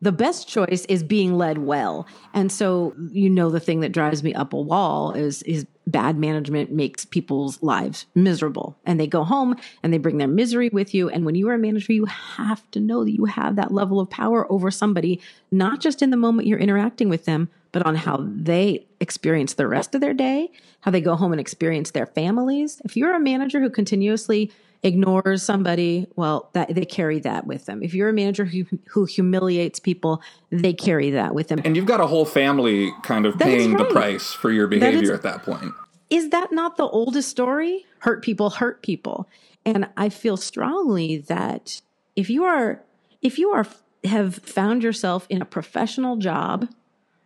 The 0.00 0.12
best 0.12 0.46
choice 0.48 0.84
is 0.84 1.02
being 1.02 1.38
led 1.38 1.58
well. 1.58 2.06
And 2.34 2.52
so, 2.52 2.94
you 3.10 3.30
know, 3.30 3.48
the 3.48 3.60
thing 3.60 3.80
that 3.80 3.92
drives 3.92 4.22
me 4.22 4.34
up 4.34 4.52
a 4.52 4.60
wall 4.60 5.12
is, 5.12 5.42
is 5.44 5.66
bad 5.86 6.18
management 6.18 6.70
makes 6.70 7.06
people's 7.06 7.62
lives 7.62 8.04
miserable. 8.14 8.76
And 8.84 9.00
they 9.00 9.06
go 9.06 9.24
home 9.24 9.56
and 9.82 9.92
they 9.92 9.98
bring 9.98 10.18
their 10.18 10.28
misery 10.28 10.68
with 10.70 10.92
you. 10.92 11.08
And 11.08 11.24
when 11.24 11.34
you 11.34 11.48
are 11.48 11.54
a 11.54 11.58
manager, 11.58 11.94
you 11.94 12.04
have 12.04 12.70
to 12.72 12.80
know 12.80 13.02
that 13.04 13.14
you 13.14 13.24
have 13.24 13.56
that 13.56 13.72
level 13.72 13.98
of 13.98 14.10
power 14.10 14.50
over 14.52 14.70
somebody, 14.70 15.22
not 15.50 15.80
just 15.80 16.02
in 16.02 16.10
the 16.10 16.18
moment 16.18 16.48
you're 16.48 16.58
interacting 16.58 17.08
with 17.08 17.24
them, 17.24 17.48
but 17.72 17.86
on 17.86 17.94
how 17.96 18.24
they 18.30 18.86
experience 19.00 19.54
the 19.54 19.66
rest 19.66 19.94
of 19.94 20.00
their 20.00 20.14
day, 20.14 20.50
how 20.80 20.90
they 20.90 21.00
go 21.00 21.16
home 21.16 21.32
and 21.32 21.40
experience 21.40 21.90
their 21.92 22.06
families. 22.06 22.80
If 22.84 22.96
you're 22.96 23.14
a 23.14 23.20
manager 23.20 23.60
who 23.60 23.70
continuously 23.70 24.52
ignores 24.84 25.42
somebody, 25.42 26.06
well, 26.14 26.50
that 26.52 26.72
they 26.74 26.84
carry 26.84 27.18
that 27.20 27.46
with 27.46 27.64
them. 27.64 27.82
If 27.82 27.94
you're 27.94 28.10
a 28.10 28.12
manager 28.12 28.44
who 28.44 28.66
who 28.90 29.06
humiliates 29.06 29.80
people, 29.80 30.22
they 30.50 30.74
carry 30.74 31.10
that 31.10 31.34
with 31.34 31.48
them. 31.48 31.60
And 31.64 31.74
you've 31.74 31.86
got 31.86 32.00
a 32.00 32.06
whole 32.06 32.26
family 32.26 32.92
kind 33.02 33.26
of 33.26 33.38
that 33.38 33.44
paying 33.46 33.72
right. 33.72 33.78
the 33.78 33.92
price 33.92 34.32
for 34.32 34.52
your 34.52 34.68
behavior 34.68 34.98
that 34.98 35.04
is, 35.04 35.10
at 35.10 35.22
that 35.22 35.42
point. 35.42 35.72
Is 36.10 36.30
that 36.30 36.52
not 36.52 36.76
the 36.76 36.86
oldest 36.86 37.30
story? 37.30 37.86
Hurt 38.00 38.22
people 38.22 38.50
hurt 38.50 38.82
people. 38.82 39.28
And 39.64 39.88
I 39.96 40.10
feel 40.10 40.36
strongly 40.36 41.18
that 41.18 41.80
if 42.14 42.28
you 42.28 42.44
are 42.44 42.82
if 43.22 43.38
you 43.38 43.50
are 43.50 43.66
have 44.04 44.36
found 44.36 44.82
yourself 44.82 45.26
in 45.30 45.40
a 45.40 45.46
professional 45.46 46.16
job, 46.16 46.68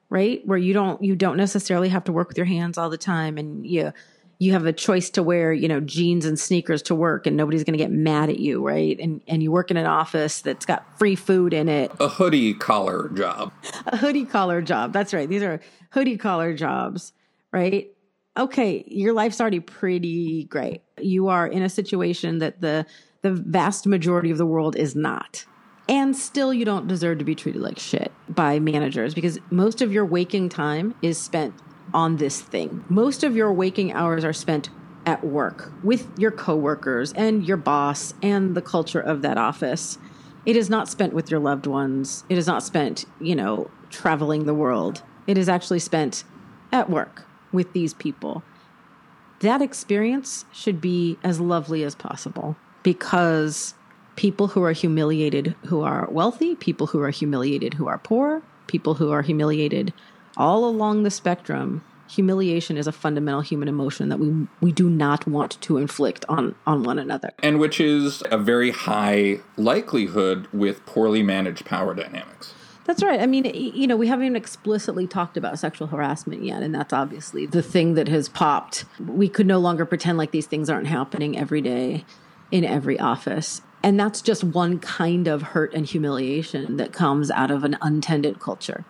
right? 0.08 0.46
Where 0.46 0.58
you 0.58 0.72
don't 0.72 1.02
you 1.02 1.16
don't 1.16 1.36
necessarily 1.36 1.88
have 1.88 2.04
to 2.04 2.12
work 2.12 2.28
with 2.28 2.36
your 2.36 2.46
hands 2.46 2.78
all 2.78 2.88
the 2.88 2.96
time 2.96 3.36
and 3.36 3.66
you 3.66 3.92
you 4.38 4.52
have 4.52 4.66
a 4.66 4.72
choice 4.72 5.10
to 5.10 5.22
wear, 5.22 5.52
you 5.52 5.66
know, 5.66 5.80
jeans 5.80 6.24
and 6.24 6.38
sneakers 6.38 6.82
to 6.82 6.94
work 6.94 7.26
and 7.26 7.36
nobody's 7.36 7.64
going 7.64 7.76
to 7.76 7.82
get 7.82 7.90
mad 7.90 8.30
at 8.30 8.38
you, 8.38 8.64
right? 8.64 8.98
And 9.00 9.20
and 9.26 9.42
you 9.42 9.50
work 9.50 9.70
in 9.70 9.76
an 9.76 9.86
office 9.86 10.40
that's 10.40 10.64
got 10.64 10.98
free 10.98 11.16
food 11.16 11.52
in 11.52 11.68
it. 11.68 11.90
A 11.98 12.08
hoodie 12.08 12.54
collar 12.54 13.08
job. 13.10 13.52
A 13.86 13.96
hoodie 13.96 14.24
collar 14.24 14.62
job. 14.62 14.92
That's 14.92 15.12
right. 15.12 15.28
These 15.28 15.42
are 15.42 15.60
hoodie 15.90 16.16
collar 16.16 16.54
jobs, 16.54 17.12
right? 17.52 17.90
Okay, 18.36 18.84
your 18.86 19.12
life's 19.12 19.40
already 19.40 19.60
pretty 19.60 20.44
great. 20.44 20.82
You 21.00 21.28
are 21.28 21.46
in 21.46 21.62
a 21.62 21.68
situation 21.68 22.38
that 22.38 22.60
the 22.60 22.86
the 23.22 23.32
vast 23.32 23.86
majority 23.86 24.30
of 24.30 24.38
the 24.38 24.46
world 24.46 24.76
is 24.76 24.94
not. 24.94 25.44
And 25.88 26.14
still 26.14 26.52
you 26.52 26.64
don't 26.64 26.86
deserve 26.86 27.18
to 27.18 27.24
be 27.24 27.34
treated 27.34 27.62
like 27.62 27.78
shit 27.78 28.12
by 28.28 28.60
managers 28.60 29.14
because 29.14 29.40
most 29.50 29.80
of 29.80 29.92
your 29.92 30.04
waking 30.04 30.50
time 30.50 30.94
is 31.02 31.18
spent 31.18 31.54
on 31.94 32.16
this 32.16 32.40
thing. 32.40 32.84
Most 32.88 33.24
of 33.24 33.36
your 33.36 33.52
waking 33.52 33.92
hours 33.92 34.24
are 34.24 34.32
spent 34.32 34.70
at 35.06 35.24
work 35.24 35.72
with 35.82 36.06
your 36.18 36.30
coworkers 36.30 37.12
and 37.14 37.46
your 37.46 37.56
boss 37.56 38.14
and 38.22 38.54
the 38.54 38.62
culture 38.62 39.00
of 39.00 39.22
that 39.22 39.38
office. 39.38 39.98
It 40.44 40.56
is 40.56 40.68
not 40.68 40.88
spent 40.88 41.12
with 41.12 41.30
your 41.30 41.40
loved 41.40 41.66
ones. 41.66 42.24
It 42.28 42.38
is 42.38 42.46
not 42.46 42.62
spent, 42.62 43.06
you 43.20 43.34
know, 43.34 43.70
traveling 43.90 44.44
the 44.44 44.54
world. 44.54 45.02
It 45.26 45.38
is 45.38 45.48
actually 45.48 45.78
spent 45.78 46.24
at 46.72 46.90
work 46.90 47.24
with 47.52 47.72
these 47.72 47.94
people. 47.94 48.42
That 49.40 49.62
experience 49.62 50.44
should 50.52 50.80
be 50.80 51.18
as 51.22 51.40
lovely 51.40 51.84
as 51.84 51.94
possible 51.94 52.56
because 52.82 53.74
people 54.16 54.48
who 54.48 54.62
are 54.64 54.72
humiliated 54.72 55.54
who 55.66 55.82
are 55.82 56.08
wealthy, 56.10 56.54
people 56.56 56.88
who 56.88 57.00
are 57.00 57.10
humiliated 57.10 57.74
who 57.74 57.86
are 57.86 57.98
poor, 57.98 58.42
people 58.66 58.94
who 58.94 59.12
are 59.12 59.22
humiliated 59.22 59.92
all 60.38 60.64
along 60.64 61.02
the 61.02 61.10
spectrum, 61.10 61.84
humiliation 62.08 62.78
is 62.78 62.86
a 62.86 62.92
fundamental 62.92 63.42
human 63.42 63.68
emotion 63.68 64.08
that 64.08 64.18
we 64.18 64.46
we 64.60 64.72
do 64.72 64.88
not 64.88 65.26
want 65.26 65.60
to 65.60 65.76
inflict 65.76 66.24
on 66.28 66.54
on 66.66 66.82
one 66.84 66.98
another. 66.98 67.32
And 67.42 67.58
which 67.58 67.80
is 67.80 68.22
a 68.30 68.38
very 68.38 68.70
high 68.70 69.40
likelihood 69.56 70.46
with 70.52 70.84
poorly 70.86 71.22
managed 71.22 71.66
power 71.66 71.94
dynamics. 71.94 72.54
That's 72.84 73.02
right. 73.02 73.20
I 73.20 73.26
mean, 73.26 73.44
you 73.44 73.86
know, 73.86 73.98
we 73.98 74.06
haven't 74.06 74.24
even 74.24 74.36
explicitly 74.36 75.06
talked 75.06 75.36
about 75.36 75.58
sexual 75.58 75.88
harassment 75.88 76.42
yet, 76.42 76.62
and 76.62 76.74
that's 76.74 76.94
obviously 76.94 77.44
the 77.44 77.62
thing 77.62 77.92
that 77.94 78.08
has 78.08 78.30
popped. 78.30 78.86
We 78.98 79.28
could 79.28 79.46
no 79.46 79.58
longer 79.58 79.84
pretend 79.84 80.16
like 80.16 80.30
these 80.30 80.46
things 80.46 80.70
aren't 80.70 80.86
happening 80.86 81.38
every 81.38 81.60
day 81.60 82.06
in 82.50 82.64
every 82.64 82.98
office. 82.98 83.60
And 83.82 84.00
that's 84.00 84.22
just 84.22 84.42
one 84.42 84.78
kind 84.78 85.28
of 85.28 85.42
hurt 85.42 85.74
and 85.74 85.84
humiliation 85.84 86.78
that 86.78 86.94
comes 86.94 87.30
out 87.30 87.50
of 87.50 87.62
an 87.62 87.76
untended 87.82 88.40
culture 88.40 88.86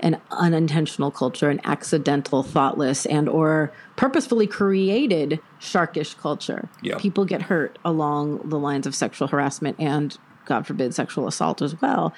an 0.00 0.20
unintentional 0.30 1.10
culture, 1.10 1.50
an 1.50 1.60
accidental, 1.64 2.42
thoughtless, 2.42 3.06
and 3.06 3.28
or 3.28 3.72
purposefully 3.96 4.46
created 4.46 5.40
sharkish 5.60 6.16
culture. 6.18 6.68
People 6.98 7.24
get 7.24 7.42
hurt 7.42 7.78
along 7.84 8.48
the 8.48 8.58
lines 8.58 8.86
of 8.86 8.94
sexual 8.94 9.28
harassment 9.28 9.78
and, 9.78 10.16
God 10.46 10.66
forbid, 10.66 10.94
sexual 10.94 11.28
assault 11.28 11.62
as 11.62 11.80
well. 11.80 12.14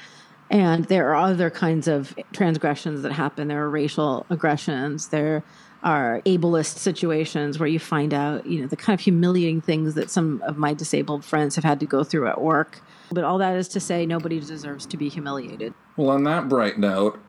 And 0.51 0.85
there 0.87 1.11
are 1.11 1.17
other 1.17 1.51
kinds 1.51 1.89
of 1.89 2.15
transgressions 2.33 3.03
that 3.03 3.13
happen. 3.13 3.49
There 3.49 3.65
are 3.65 3.71
racial 3.71 4.27
aggressions. 4.31 5.09
There 5.09 5.43
are 5.83 6.21
ableist 6.27 6.77
situations 6.77 7.59
where 7.59 7.69
you 7.69 7.79
find 7.79 8.15
out, 8.15 8.47
you 8.47 8.61
know, 8.61 8.67
the 8.67 8.77
kind 8.77 8.99
of 8.99 9.03
humiliating 9.03 9.61
things 9.61 9.95
that 9.95 10.11
some 10.11 10.43
of 10.47 10.57
my 10.57 10.75
disabled 10.75 11.25
friends 11.25 11.57
have 11.57 11.65
had 11.65 11.81
to 11.81 11.87
go 11.87 12.05
through 12.05 12.29
at 12.29 12.41
work. 12.41 12.81
But 13.13 13.25
all 13.25 13.39
that 13.39 13.57
is 13.57 13.69
to 13.69 13.81
say, 13.81 14.07
nobody 14.07 14.41
deserves 14.41 14.87
to 14.87 14.97
be 14.97 15.09
humiliated. 15.09 15.75
Well, 15.97 16.11
on 16.11 16.25
that 16.25 16.49
bright 16.49 16.79
note, 16.79 17.21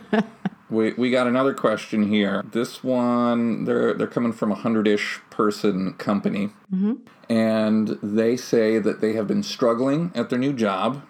we, 0.70 0.92
we 0.94 1.10
got 1.10 1.26
another 1.26 1.52
question 1.52 2.08
here. 2.08 2.42
This 2.50 2.82
one, 2.82 3.64
they're 3.64 3.92
they're 3.92 4.06
coming 4.06 4.32
from 4.32 4.50
a 4.50 4.54
hundred-ish 4.54 5.20
person 5.28 5.92
company, 5.94 6.50
mm-hmm. 6.72 6.94
and 7.28 7.98
they 8.02 8.36
say 8.36 8.78
that 8.78 9.00
they 9.00 9.12
have 9.12 9.26
been 9.26 9.42
struggling 9.42 10.12
at 10.14 10.30
their 10.30 10.38
new 10.38 10.52
job. 10.52 11.02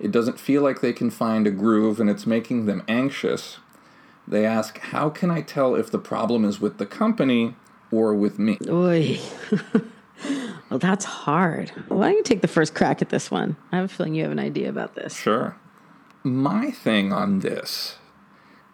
It 0.00 0.10
doesn't 0.10 0.40
feel 0.40 0.62
like 0.62 0.80
they 0.80 0.92
can 0.92 1.10
find 1.10 1.46
a 1.46 1.50
groove, 1.50 2.00
and 2.00 2.08
it's 2.08 2.26
making 2.26 2.66
them 2.66 2.82
anxious. 2.88 3.58
They 4.26 4.46
ask, 4.46 4.78
"How 4.78 5.10
can 5.10 5.30
I 5.30 5.42
tell 5.42 5.74
if 5.74 5.90
the 5.90 5.98
problem 5.98 6.44
is 6.44 6.60
with 6.60 6.78
the 6.78 6.86
company 6.86 7.56
or 7.90 8.14
with 8.14 8.38
me?" 8.38 8.58
Oy. 8.68 9.18
well, 10.70 10.78
that's 10.78 11.04
hard. 11.04 11.70
Why 11.88 12.08
don't 12.08 12.16
you 12.16 12.22
take 12.22 12.42
the 12.42 12.48
first 12.48 12.74
crack 12.74 13.02
at 13.02 13.08
this 13.10 13.30
one? 13.30 13.56
I 13.72 13.76
have 13.76 13.84
a 13.86 13.88
feeling 13.88 14.14
you 14.14 14.22
have 14.22 14.32
an 14.32 14.38
idea 14.38 14.68
about 14.68 14.94
this. 14.94 15.16
Sure. 15.16 15.56
My 16.22 16.70
thing 16.70 17.12
on 17.12 17.40
this 17.40 17.96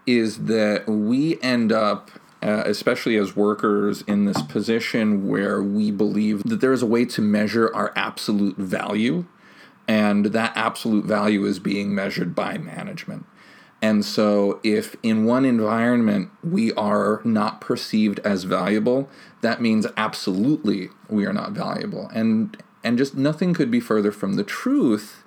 is 0.07 0.45
that 0.45 0.89
we 0.89 1.41
end 1.41 1.73
up, 1.73 2.11
uh, 2.43 2.63
especially 2.67 3.17
as 3.17 3.37
workers, 3.37 4.03
in 4.03 4.25
this 4.25 4.43
position 4.43 5.29
where 5.29 5.63
we 5.63 5.91
believe 5.91 6.43
that 6.45 6.61
there 6.61 6.73
is 6.73 6.83
a 6.83 6.87
way 6.87 7.05
to 7.07 7.23
measure 7.23 7.75
our 7.75 7.93
absolute 7.97 8.57
value, 8.57 9.25
and 9.87 10.27
that 10.27 10.53
absolute 10.57 11.05
value 11.05 11.45
is 11.45 11.59
being 11.59 11.95
measured 11.95 12.35
by 12.35 12.59
management. 12.59 13.27
And 13.85 14.03
so, 14.03 14.61
if 14.65 14.97
in 15.03 15.27
one 15.27 15.45
environment 15.45 16.31
we 16.43 16.73
are 16.73 17.21
not 17.23 17.61
perceived 17.61 18.19
as 18.21 18.45
valuable, 18.45 19.11
that 19.43 19.61
means 19.61 19.87
absolutely 19.95 20.89
we 21.11 21.27
are 21.27 21.35
not 21.35 21.53
valuable. 21.53 22.11
And 22.15 22.57
and 22.83 22.97
just 22.97 23.15
nothing 23.15 23.53
could 23.53 23.71
be 23.71 23.81
further 23.81 24.11
from 24.11 24.37
the 24.37 24.43
truth 24.43 25.23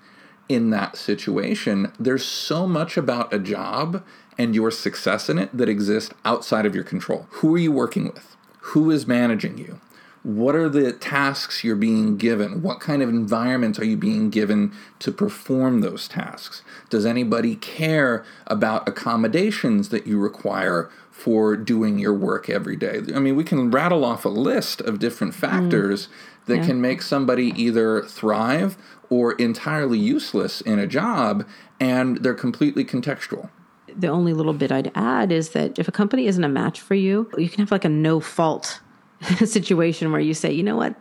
in 0.49 0.71
that 0.71 0.97
situation. 0.97 1.93
There's 1.99 2.25
so 2.25 2.65
much 2.65 2.97
about 2.97 3.31
a 3.31 3.37
job 3.37 4.03
and 4.39 4.55
your 4.55 4.71
success 4.71 5.29
in 5.29 5.37
it 5.37 5.55
that 5.55 5.69
exists 5.69 6.11
outside 6.25 6.65
of 6.65 6.73
your 6.73 6.83
control. 6.83 7.27
Who 7.29 7.53
are 7.53 7.59
you 7.59 7.71
working 7.71 8.05
with? 8.05 8.35
Who 8.71 8.89
is 8.89 9.05
managing 9.05 9.59
you? 9.59 9.79
What 10.27 10.55
are 10.55 10.67
the 10.67 10.91
tasks 10.91 11.63
you're 11.63 11.77
being 11.77 12.17
given? 12.17 12.61
What 12.61 12.81
kind 12.81 13.01
of 13.01 13.07
environment 13.07 13.79
are 13.79 13.85
you 13.85 13.95
being 13.95 14.29
given 14.29 14.73
to 14.99 15.09
perform 15.09 15.79
those 15.79 16.09
tasks? 16.09 16.63
Does 16.89 17.05
anybody 17.05 17.55
care 17.55 18.25
about 18.45 18.89
accommodations 18.89 19.87
that 19.87 20.05
you 20.05 20.19
require 20.19 20.89
for 21.11 21.55
doing 21.55 21.97
your 21.97 22.13
work 22.13 22.49
every 22.49 22.75
day? 22.75 23.03
I 23.15 23.19
mean, 23.19 23.37
we 23.37 23.45
can 23.45 23.71
rattle 23.71 24.03
off 24.03 24.25
a 24.25 24.29
list 24.29 24.81
of 24.81 24.99
different 24.99 25.33
factors 25.33 26.07
mm. 26.07 26.45
that 26.47 26.57
yeah. 26.57 26.65
can 26.65 26.81
make 26.81 27.03
somebody 27.03 27.53
either 27.55 28.01
thrive 28.01 28.75
or 29.09 29.31
entirely 29.35 29.97
useless 29.97 30.59
in 30.59 30.77
a 30.77 30.87
job, 30.87 31.47
and 31.79 32.17
they're 32.17 32.33
completely 32.33 32.83
contextual 32.83 33.49
the 33.95 34.07
only 34.07 34.31
little 34.31 34.53
bit 34.53 34.71
I'd 34.71 34.91
add 34.93 35.31
is 35.31 35.51
that 35.51 35.79
if 35.79 35.87
a 35.87 35.91
company 35.91 36.27
isn't 36.27 36.43
a 36.43 36.49
match 36.49 36.79
for 36.79 36.93
you, 36.93 37.31
you 37.35 37.49
can 37.49 37.61
have 37.61 37.71
like 37.71 37.83
a 37.83 37.89
no 37.89 38.19
fault 38.19 38.79
situation 39.45 40.11
where 40.11 40.21
you 40.21 40.33
say, 40.33 40.51
you 40.51 40.63
know 40.63 40.75
what, 40.75 40.95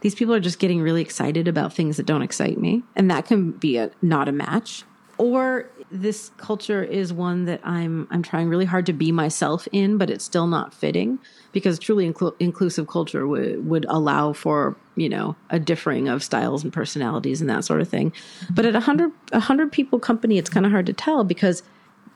these 0.00 0.14
people 0.14 0.34
are 0.34 0.40
just 0.40 0.58
getting 0.58 0.80
really 0.80 1.02
excited 1.02 1.48
about 1.48 1.72
things 1.72 1.96
that 1.96 2.06
don't 2.06 2.22
excite 2.22 2.58
me, 2.58 2.82
and 2.96 3.10
that 3.10 3.26
can 3.26 3.52
be 3.52 3.76
a 3.76 3.90
not 4.02 4.28
a 4.28 4.32
match. 4.32 4.84
Or 5.18 5.68
this 5.90 6.30
culture 6.36 6.82
is 6.84 7.12
one 7.12 7.46
that 7.46 7.60
I'm 7.64 8.06
I'm 8.10 8.22
trying 8.22 8.48
really 8.48 8.64
hard 8.64 8.86
to 8.86 8.92
be 8.92 9.10
myself 9.10 9.66
in, 9.72 9.98
but 9.98 10.10
it's 10.10 10.24
still 10.24 10.46
not 10.46 10.72
fitting 10.72 11.18
because 11.52 11.78
truly 11.78 12.10
inclu- 12.10 12.34
inclusive 12.38 12.86
culture 12.86 13.26
would 13.26 13.66
would 13.66 13.84
allow 13.88 14.32
for 14.32 14.76
you 14.94 15.08
know 15.08 15.34
a 15.50 15.58
differing 15.58 16.08
of 16.08 16.22
styles 16.22 16.62
and 16.62 16.72
personalities 16.72 17.40
and 17.40 17.50
that 17.50 17.64
sort 17.64 17.80
of 17.80 17.88
thing. 17.88 18.12
But 18.50 18.66
at 18.66 18.76
a 18.76 18.80
hundred 18.80 19.10
a 19.32 19.40
hundred 19.40 19.72
people 19.72 19.98
company, 19.98 20.38
it's 20.38 20.50
kind 20.50 20.64
of 20.64 20.70
hard 20.70 20.86
to 20.86 20.92
tell 20.92 21.24
because 21.24 21.64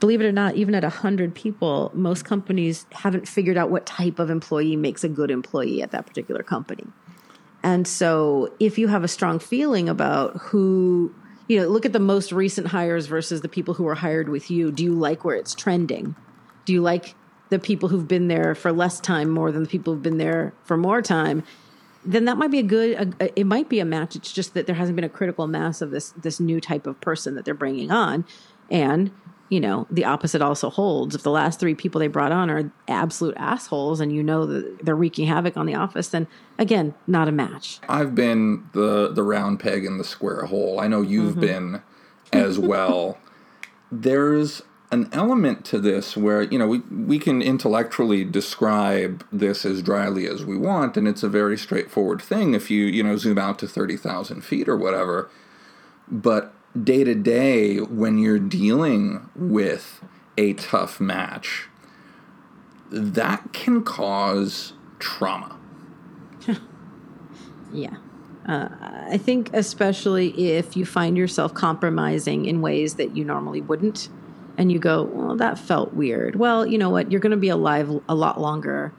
believe 0.03 0.21
it 0.21 0.27
or 0.27 0.33
not, 0.33 0.57
even 0.57 0.75
at 0.75 0.83
100 0.83 1.33
people, 1.33 1.93
most 1.95 2.25
companies 2.25 2.87
haven't 2.91 3.29
figured 3.29 3.57
out 3.57 3.71
what 3.71 3.87
type 3.87 4.19
of 4.19 4.31
employee 4.31 4.75
makes 4.75 5.05
a 5.05 5.09
good 5.09 5.31
employee 5.31 5.81
at 5.81 5.93
that 5.93 6.05
particular 6.05 6.43
company. 6.43 6.85
And 7.63 7.87
so 7.87 8.53
if 8.59 8.79
you 8.79 8.89
have 8.89 9.05
a 9.05 9.09
strong 9.09 9.39
feeling 9.39 9.89
about 9.89 10.37
who, 10.39 11.15
you 11.47 11.61
know, 11.61 11.69
look 11.69 11.87
at 11.87 11.93
the 11.93 12.01
most 12.01 12.33
recent 12.33 12.67
hires 12.67 13.07
versus 13.07 13.43
the 13.43 13.49
people 13.49 13.75
who 13.75 13.85
were 13.85 13.95
hired 13.95 14.29
with 14.29 14.51
you. 14.51 14.73
Do 14.73 14.83
you 14.83 14.93
like 14.93 15.25
where 15.25 15.37
it's 15.37 15.55
trending? 15.55 16.17
Do 16.65 16.73
you 16.73 16.81
like 16.81 17.15
the 17.51 17.61
people 17.61 17.89
who've 17.89 18.09
been 18.09 18.27
there 18.27 18.57
for 18.57 18.73
less 18.73 18.99
time 18.99 19.31
more 19.31 19.53
than 19.53 19.63
the 19.63 19.69
people 19.69 19.95
who've 19.95 20.03
been 20.03 20.19
there 20.19 20.53
for 20.65 20.77
more 20.77 21.01
time? 21.01 21.45
Then 22.05 22.25
that 22.25 22.39
might 22.39 22.51
be 22.51 22.59
a 22.59 22.65
good. 22.65 23.15
A, 23.21 23.39
it 23.39 23.45
might 23.45 23.69
be 23.69 23.79
a 23.79 23.85
match. 23.85 24.17
It's 24.17 24.33
just 24.33 24.55
that 24.55 24.67
there 24.67 24.75
hasn't 24.75 24.97
been 24.97 25.05
a 25.05 25.09
critical 25.09 25.47
mass 25.47 25.81
of 25.81 25.93
this 25.93 26.11
this 26.21 26.41
new 26.41 26.61
type 26.61 26.89
of 26.89 27.01
person 27.01 27.37
that 27.37 27.45
they're 27.45 27.55
bringing 27.55 27.93
on, 27.93 28.25
and 28.69 29.13
you 29.53 29.61
know, 29.61 29.87
the 29.91 30.07
opposite 30.07 30.41
also 30.41 30.71
holds. 30.71 31.15
If 31.15 31.25
the 31.25 31.31
last 31.31 31.61
three 31.61 31.75
people 31.75 31.99
they 31.99 32.07
brought 32.07 32.33
on 32.33 32.49
are 32.49 32.73
absolute 32.89 33.35
assholes 33.37 34.01
and 34.01 34.11
you 34.11 34.23
know 34.23 34.47
that 34.47 34.79
they're 34.83 34.97
wreaking 34.97 35.27
havoc 35.27 35.59
on 35.59 35.67
the 35.67 35.75
office, 35.75 36.09
then 36.09 36.27
again, 36.59 36.95
not 37.07 37.29
a 37.29 37.33
match. 37.33 37.79
I've 37.87 38.15
been 38.15 38.67
the 38.73 39.13
the 39.13 39.23
round 39.23 39.61
peg 39.61 39.85
in 39.85 39.99
the 39.99 40.05
square 40.05 40.47
hole. 40.47 40.81
I 40.81 40.89
know 40.89 41.03
you've 41.03 41.33
mm-hmm. 41.33 41.41
been 41.41 41.83
as 42.33 42.59
well. 42.59 43.19
There's 43.93 44.63
an 44.91 45.11
element 45.13 45.67
to 45.67 45.79
this 45.79 46.17
where, 46.17 46.41
you 46.41 46.59
know, 46.59 46.69
we, 46.69 46.79
we 46.79 47.19
can 47.19 47.43
intellectually 47.43 48.25
describe 48.25 49.23
this 49.31 49.67
as 49.67 49.83
dryly 49.83 50.27
as 50.27 50.47
we 50.47 50.57
want, 50.57 50.97
and 50.97 51.07
it's 51.07 51.23
a 51.23 51.29
very 51.29 51.59
straightforward 51.59 52.23
thing 52.23 52.55
if 52.55 52.71
you, 52.71 52.87
you 52.87 53.03
know, 53.03 53.19
zoom 53.19 53.37
out 53.37 53.59
to 53.59 53.69
30,000 53.69 54.43
feet 54.43 54.67
or 54.67 54.79
whatever. 54.79 55.29
But 56.09 56.55
day 56.81 57.05
to 57.05 57.15
day 57.15 57.79
when 57.79 58.19
you're 58.19 58.39
dealing 58.39 59.29
with 59.35 60.03
a 60.37 60.55
tough 60.55 61.01
match, 61.01 61.69
that 62.91 63.53
can 63.53 63.83
cause 63.85 64.73
trauma. 64.99 65.59
yeah. 67.73 67.97
Uh, 68.47 68.69
I 69.09 69.19
think, 69.19 69.51
especially 69.53 70.51
if 70.57 70.77
you 70.77 70.85
find 70.85 71.17
yourself 71.17 71.55
compromising 71.55 72.45
in 72.47 72.61
ways 72.61 72.95
that 72.97 73.17
you 73.17 73.25
normally 73.25 73.61
wouldn't, 73.61 74.09
and 74.59 74.73
you 74.73 74.79
go, 74.79 75.05
Well, 75.05 75.37
that 75.37 75.59
felt 75.59 75.95
weird. 75.95 76.37
Well, 76.37 76.67
you 76.67 76.77
know 76.77 76.91
what? 76.91 77.11
You're 77.11 77.21
going 77.21 77.31
to 77.31 77.37
be 77.37 77.49
alive 77.49 77.89
a 78.09 78.15
lot 78.15 78.41
longer 78.41 78.93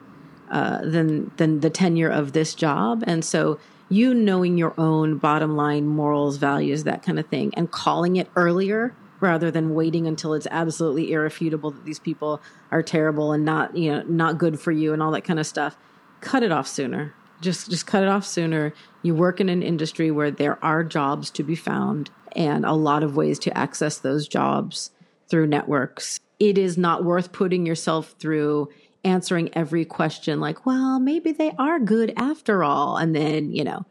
uh, 0.49 0.81
than, 0.81 1.31
than 1.37 1.59
the 1.59 1.69
tenure 1.69 2.09
of 2.09 2.31
this 2.31 2.55
job. 2.55 3.03
And 3.05 3.23
so 3.25 3.59
you 3.89 4.13
knowing 4.13 4.57
your 4.57 4.73
own 4.77 5.17
bottom 5.17 5.55
line 5.55 5.87
morals, 5.87 6.37
values, 6.37 6.83
that 6.83 7.03
kind 7.03 7.19
of 7.19 7.27
thing, 7.27 7.53
and 7.55 7.71
calling 7.71 8.15
it 8.15 8.29
earlier 8.35 8.95
rather 9.19 9.49
than 9.49 9.73
waiting 9.73 10.05
until 10.05 10.33
it's 10.33 10.47
absolutely 10.51 11.11
irrefutable 11.11 11.71
that 11.71 11.85
these 11.85 11.99
people 11.99 12.41
are 12.71 12.83
terrible 12.83 13.31
and 13.31 13.45
not 13.45 13.75
you 13.77 13.91
know 13.91 14.03
not 14.03 14.37
good 14.37 14.59
for 14.59 14.71
you 14.71 14.91
and 14.93 15.01
all 15.01 15.11
that 15.11 15.23
kind 15.23 15.39
of 15.39 15.47
stuff 15.47 15.77
cut 16.23 16.41
it 16.41 16.51
off 16.51 16.67
sooner. 16.67 17.13
Just 17.41 17.69
just 17.69 17.85
cut 17.85 18.03
it 18.03 18.09
off 18.09 18.25
sooner. 18.25 18.73
You 19.01 19.13
work 19.13 19.41
in 19.41 19.49
an 19.49 19.61
industry 19.61 20.09
where 20.09 20.31
there 20.31 20.63
are 20.63 20.83
jobs 20.83 21.29
to 21.31 21.43
be 21.43 21.55
found 21.55 22.09
and 22.35 22.65
a 22.65 22.73
lot 22.73 23.03
of 23.03 23.15
ways 23.15 23.37
to 23.39 23.55
access 23.55 23.97
those 23.99 24.27
jobs 24.27 24.91
through 25.27 25.47
networks. 25.47 26.21
It 26.39 26.57
is 26.57 26.77
not 26.77 27.03
worth 27.03 27.31
putting 27.31 27.65
yourself 27.65 28.15
through 28.17 28.69
answering 29.03 29.49
every 29.53 29.85
question 29.85 30.39
like 30.39 30.65
well 30.65 30.99
maybe 30.99 31.31
they 31.31 31.51
are 31.59 31.79
good 31.79 32.13
after 32.15 32.63
all 32.63 32.97
and 32.97 33.15
then 33.15 33.51
you 33.51 33.63
know 33.63 33.85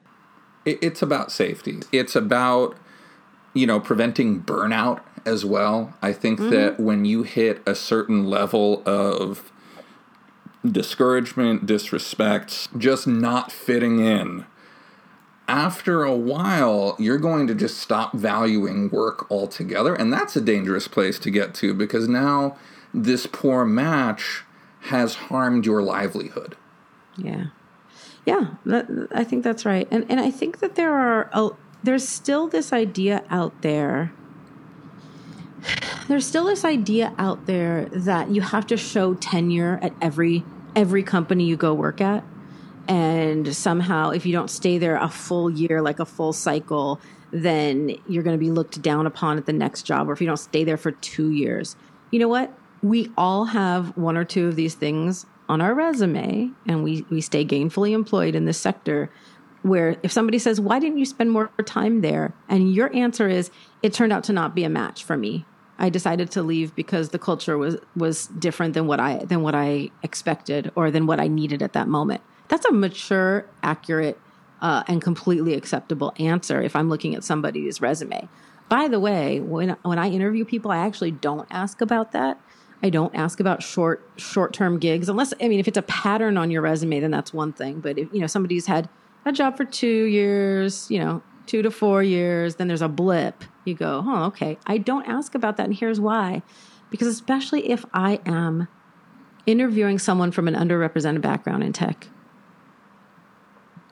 it's 0.64 1.02
about 1.02 1.30
safety 1.32 1.80
it's 1.92 2.16
about 2.16 2.76
you 3.54 3.66
know 3.66 3.78
preventing 3.78 4.42
burnout 4.42 5.00
as 5.24 5.44
well. 5.44 5.94
I 6.02 6.12
think 6.12 6.38
mm-hmm. 6.38 6.50
that 6.50 6.80
when 6.80 7.04
you 7.04 7.22
hit 7.22 7.62
a 7.66 7.74
certain 7.74 8.26
level 8.26 8.82
of 8.86 9.52
discouragement, 10.68 11.66
disrespect, 11.66 12.68
just 12.78 13.06
not 13.06 13.50
fitting 13.50 13.98
in, 13.98 14.46
after 15.48 16.04
a 16.04 16.14
while, 16.14 16.96
you're 16.98 17.18
going 17.18 17.46
to 17.48 17.54
just 17.54 17.78
stop 17.78 18.12
valuing 18.14 18.88
work 18.90 19.30
altogether. 19.30 19.94
And 19.94 20.12
that's 20.12 20.36
a 20.36 20.40
dangerous 20.40 20.88
place 20.88 21.18
to 21.20 21.30
get 21.30 21.52
to 21.56 21.74
because 21.74 22.08
now 22.08 22.56
this 22.94 23.26
poor 23.26 23.64
match 23.64 24.44
has 24.82 25.14
harmed 25.14 25.66
your 25.66 25.82
livelihood. 25.82 26.56
Yeah. 27.16 27.46
Yeah, 28.24 28.54
that, 28.66 29.08
I 29.12 29.24
think 29.24 29.42
that's 29.42 29.64
right. 29.64 29.88
And 29.90 30.06
and 30.08 30.20
I 30.20 30.30
think 30.30 30.60
that 30.60 30.76
there 30.76 30.94
are 30.94 31.28
a, 31.32 31.50
there's 31.82 32.08
still 32.08 32.46
this 32.46 32.72
idea 32.72 33.24
out 33.30 33.62
there 33.62 34.12
there's 36.08 36.26
still 36.26 36.44
this 36.44 36.64
idea 36.64 37.14
out 37.18 37.46
there 37.46 37.86
that 37.92 38.30
you 38.30 38.40
have 38.40 38.66
to 38.66 38.76
show 38.76 39.14
tenure 39.14 39.78
at 39.82 39.92
every 40.00 40.44
every 40.74 41.02
company 41.02 41.44
you 41.44 41.56
go 41.56 41.72
work 41.74 42.00
at 42.00 42.24
and 42.88 43.54
somehow 43.54 44.10
if 44.10 44.26
you 44.26 44.32
don't 44.32 44.50
stay 44.50 44.78
there 44.78 44.96
a 44.96 45.08
full 45.08 45.48
year 45.50 45.80
like 45.80 46.00
a 46.00 46.04
full 46.04 46.32
cycle 46.32 47.00
then 47.30 47.96
you're 48.08 48.22
going 48.22 48.36
to 48.36 48.44
be 48.44 48.50
looked 48.50 48.82
down 48.82 49.06
upon 49.06 49.38
at 49.38 49.46
the 49.46 49.52
next 49.52 49.82
job 49.82 50.08
or 50.08 50.12
if 50.12 50.20
you 50.20 50.26
don't 50.26 50.38
stay 50.38 50.64
there 50.64 50.76
for 50.76 50.90
2 50.90 51.30
years 51.30 51.76
you 52.10 52.18
know 52.18 52.28
what 52.28 52.52
we 52.82 53.10
all 53.16 53.46
have 53.46 53.96
one 53.96 54.16
or 54.16 54.24
two 54.24 54.48
of 54.48 54.56
these 54.56 54.74
things 54.74 55.26
on 55.48 55.60
our 55.60 55.74
resume 55.74 56.50
and 56.66 56.82
we 56.82 57.04
we 57.10 57.20
stay 57.20 57.44
gainfully 57.44 57.92
employed 57.92 58.34
in 58.34 58.44
this 58.44 58.58
sector 58.58 59.10
where 59.62 59.96
if 60.02 60.10
somebody 60.10 60.38
says 60.38 60.60
why 60.60 60.78
didn't 60.78 60.98
you 60.98 61.06
spend 61.06 61.30
more 61.30 61.50
time 61.64 62.00
there 62.00 62.32
and 62.48 62.74
your 62.74 62.94
answer 62.94 63.28
is 63.28 63.50
it 63.82 63.92
turned 63.92 64.12
out 64.12 64.24
to 64.24 64.32
not 64.32 64.54
be 64.54 64.64
a 64.64 64.68
match 64.68 65.04
for 65.04 65.16
me 65.16 65.44
I 65.82 65.90
decided 65.90 66.30
to 66.32 66.42
leave 66.42 66.74
because 66.76 67.08
the 67.08 67.18
culture 67.18 67.58
was 67.58 67.76
was 67.96 68.28
different 68.28 68.74
than 68.74 68.86
what 68.86 69.00
I 69.00 69.24
than 69.24 69.42
what 69.42 69.54
I 69.54 69.90
expected 70.02 70.70
or 70.76 70.92
than 70.92 71.06
what 71.06 71.18
I 71.18 71.26
needed 71.26 71.60
at 71.60 71.72
that 71.72 71.88
moment. 71.88 72.22
That's 72.46 72.64
a 72.66 72.72
mature, 72.72 73.46
accurate, 73.64 74.20
uh, 74.60 74.84
and 74.86 75.02
completely 75.02 75.54
acceptable 75.54 76.14
answer 76.18 76.62
if 76.62 76.76
I'm 76.76 76.88
looking 76.88 77.16
at 77.16 77.24
somebody's 77.24 77.80
resume. 77.80 78.28
By 78.68 78.86
the 78.86 79.00
way, 79.00 79.40
when 79.40 79.70
when 79.82 79.98
I 79.98 80.08
interview 80.08 80.44
people, 80.44 80.70
I 80.70 80.78
actually 80.78 81.10
don't 81.10 81.48
ask 81.50 81.80
about 81.80 82.12
that. 82.12 82.40
I 82.82 82.90
don't 82.90 83.14
ask 83.14 83.38
about 83.38 83.62
short 83.62 84.04
short 84.16 84.52
term 84.52 84.78
gigs 84.78 85.08
unless 85.08 85.32
I 85.40 85.48
mean 85.48 85.60
if 85.60 85.68
it's 85.68 85.78
a 85.78 85.82
pattern 85.82 86.36
on 86.36 86.50
your 86.50 86.62
resume, 86.62 87.00
then 87.00 87.10
that's 87.10 87.32
one 87.32 87.52
thing. 87.52 87.80
But 87.80 87.98
if 87.98 88.12
you 88.12 88.20
know 88.20 88.26
somebody's 88.26 88.66
had 88.66 88.88
a 89.24 89.32
job 89.32 89.56
for 89.56 89.64
two 89.64 90.04
years, 90.04 90.90
you 90.90 90.98
know, 90.98 91.22
two 91.46 91.62
to 91.62 91.70
four 91.70 92.02
years, 92.02 92.56
then 92.56 92.68
there's 92.68 92.82
a 92.82 92.88
blip. 92.88 93.44
You 93.64 93.74
go, 93.74 94.02
oh, 94.04 94.24
okay. 94.24 94.58
I 94.66 94.78
don't 94.78 95.06
ask 95.06 95.34
about 95.34 95.56
that. 95.56 95.66
And 95.66 95.74
here's 95.74 96.00
why. 96.00 96.42
Because 96.90 97.08
especially 97.08 97.70
if 97.70 97.84
I 97.94 98.20
am 98.26 98.68
interviewing 99.46 99.98
someone 99.98 100.32
from 100.32 100.48
an 100.48 100.54
underrepresented 100.54 101.20
background 101.20 101.62
in 101.62 101.72
tech, 101.72 102.08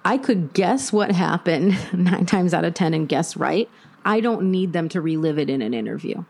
I 0.05 0.19
could 0.19 0.53
guess 0.53 0.93
what 0.93 1.13
happened 1.13 1.77
nine 1.93 2.27
times 2.27 2.55
out 2.55 2.65
of 2.65 2.75
10 2.75 2.95
and 2.95 3.09
guess 3.09 3.37
right. 3.37 3.69
I 4.05 4.21
don't 4.21 4.51
need 4.51 4.73
them 4.73 4.89
to 4.91 5.01
relive 5.01 5.39
it 5.39 5.51
in 5.51 5.63
an 5.63 5.75
interview. 5.75 6.25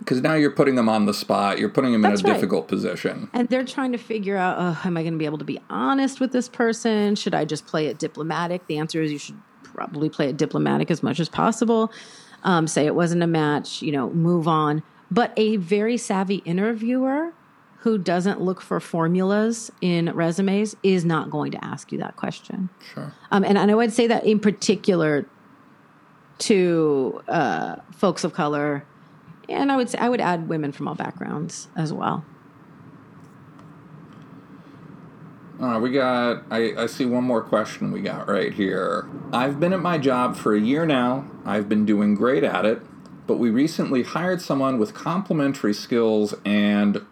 Because 0.00 0.20
now 0.20 0.34
you're 0.34 0.50
putting 0.50 0.74
them 0.74 0.88
on 0.88 1.06
the 1.06 1.14
spot. 1.14 1.58
You're 1.58 1.68
putting 1.68 1.92
them 1.92 2.02
That's 2.02 2.20
in 2.20 2.26
a 2.26 2.30
right. 2.30 2.36
difficult 2.36 2.66
position. 2.68 3.30
And 3.32 3.48
they're 3.48 3.64
trying 3.64 3.92
to 3.92 3.98
figure 3.98 4.36
out, 4.36 4.56
oh, 4.58 4.80
am 4.84 4.96
I 4.96 5.02
going 5.02 5.12
to 5.12 5.18
be 5.18 5.24
able 5.24 5.38
to 5.38 5.44
be 5.44 5.60
honest 5.70 6.20
with 6.20 6.32
this 6.32 6.48
person? 6.48 7.14
Should 7.14 7.34
I 7.34 7.44
just 7.44 7.66
play 7.66 7.86
it 7.86 7.98
diplomatic? 7.98 8.66
The 8.66 8.78
answer 8.78 9.00
is 9.00 9.12
you 9.12 9.18
should 9.18 9.40
probably 9.62 10.10
play 10.10 10.28
it 10.28 10.36
diplomatic 10.36 10.90
as 10.90 11.02
much 11.02 11.20
as 11.20 11.28
possible. 11.28 11.92
Um, 12.42 12.66
say 12.66 12.86
it 12.86 12.94
wasn't 12.94 13.22
a 13.22 13.26
match, 13.26 13.82
you 13.82 13.92
know, 13.92 14.10
move 14.10 14.48
on. 14.48 14.82
But 15.10 15.32
a 15.36 15.56
very 15.56 15.96
savvy 15.96 16.36
interviewer 16.44 17.32
who 17.80 17.96
doesn't 17.96 18.40
look 18.40 18.60
for 18.60 18.78
formulas 18.78 19.70
in 19.80 20.12
resumes 20.14 20.76
is 20.82 21.04
not 21.04 21.30
going 21.30 21.52
to 21.52 21.64
ask 21.64 21.92
you 21.92 21.98
that 21.98 22.16
question. 22.16 22.68
Sure. 22.94 23.12
Um, 23.30 23.42
and, 23.42 23.56
and 23.56 23.70
I 23.70 23.74
would 23.74 23.92
say 23.92 24.06
that 24.06 24.24
in 24.26 24.38
particular 24.38 25.26
to 26.40 27.22
uh, 27.28 27.76
folks 27.92 28.24
of 28.24 28.32
color, 28.34 28.84
and 29.50 29.70
I 29.70 29.76
would 29.76 29.90
say 29.90 29.98
I 29.98 30.08
would 30.08 30.20
add 30.20 30.48
women 30.48 30.72
from 30.72 30.88
all 30.88 30.94
backgrounds 30.94 31.68
as 31.76 31.92
well. 31.92 32.24
All 35.60 35.66
right, 35.68 35.78
we 35.78 35.90
got, 35.90 36.44
I, 36.50 36.74
I 36.74 36.86
see 36.86 37.04
one 37.04 37.24
more 37.24 37.42
question 37.42 37.92
we 37.92 38.00
got 38.00 38.28
right 38.28 38.52
here. 38.52 39.06
I've 39.30 39.60
been 39.60 39.74
at 39.74 39.80
my 39.80 39.98
job 39.98 40.36
for 40.36 40.54
a 40.54 40.60
year 40.60 40.86
now. 40.86 41.26
I've 41.44 41.68
been 41.68 41.84
doing 41.84 42.14
great 42.14 42.42
at 42.42 42.64
it, 42.64 42.80
but 43.26 43.36
we 43.36 43.50
recently 43.50 44.02
hired 44.02 44.40
someone 44.40 44.78
with 44.78 44.94
complementary 44.94 45.74
skills 45.74 46.34
and 46.46 47.04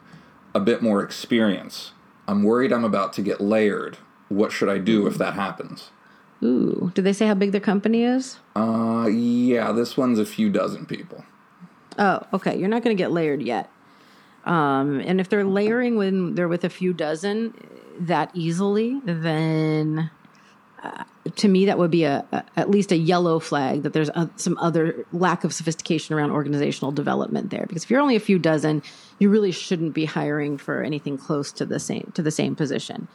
a 0.55 0.61
bit 0.61 0.81
more 0.81 1.03
experience. 1.03 1.93
I'm 2.27 2.43
worried 2.43 2.73
I'm 2.73 2.85
about 2.85 3.13
to 3.15 3.23
get 3.23 3.41
layered. 3.41 3.99
What 4.29 4.51
should 4.51 4.71
I 4.71 4.79
do 4.79 5.07
if 5.07 5.19
that 5.19 5.35
happens? 5.35 5.91
Ooh, 6.43 6.91
did 6.95 7.05
they 7.05 7.13
say 7.13 7.27
how 7.27 7.35
big 7.35 7.53
their 7.53 7.61
company 7.61 8.03
is? 8.05 8.39
Uh, 8.57 9.09
yeah, 9.11 9.73
this 9.73 9.97
one's 9.97 10.19
a 10.19 10.25
few 10.25 10.49
dozen 10.49 10.87
people. 10.87 11.25
Oh, 11.99 12.21
okay. 12.33 12.57
You're 12.57 12.69
not 12.69 12.83
going 12.83 12.97
to 12.97 13.01
get 13.01 13.11
layered 13.11 13.43
yet. 13.43 13.71
Um, 14.45 15.01
and 15.01 15.21
if 15.21 15.29
they're 15.29 15.45
layering 15.45 15.97
when 15.97 16.35
they're 16.35 16.49
with 16.49 16.65
a 16.65 16.71
few 16.71 16.93
dozen 16.93 17.55
that 18.01 18.31
easily, 18.35 19.01
then 19.05 20.11
uh, 20.83 21.05
to 21.37 21.49
me 21.49 21.67
that 21.67 21.77
would 21.77 21.91
be 21.91 22.05
a, 22.05 22.25
a, 22.33 22.45
at 22.57 22.71
least 22.71 22.93
a 22.93 22.97
yellow 22.97 23.41
flag 23.41 23.83
that 23.83 23.93
there's 23.93 24.09
a, 24.11 24.31
some 24.37 24.57
other 24.59 25.05
lack 25.13 25.45
of 25.45 25.53
sophistication 25.53 26.15
around 26.15 26.31
organizational 26.31 26.93
development 26.93 27.51
there. 27.51 27.67
Because 27.67 27.85
if 27.85 27.91
you're 27.91 28.01
only 28.01 28.17
a 28.17 28.21
few 28.21 28.39
dozen, 28.39 28.83
you 29.19 29.29
really 29.29 29.53
shouldn't 29.53 29.93
be 29.93 30.05
hiring 30.05 30.57
for 30.57 30.83
anything 30.83 31.19
close 31.19 31.53
to 31.53 31.67
the 31.67 31.81
same 31.81 32.13
to 32.15 32.23
the 32.23 32.31
same 32.31 32.55
position. 32.55 33.09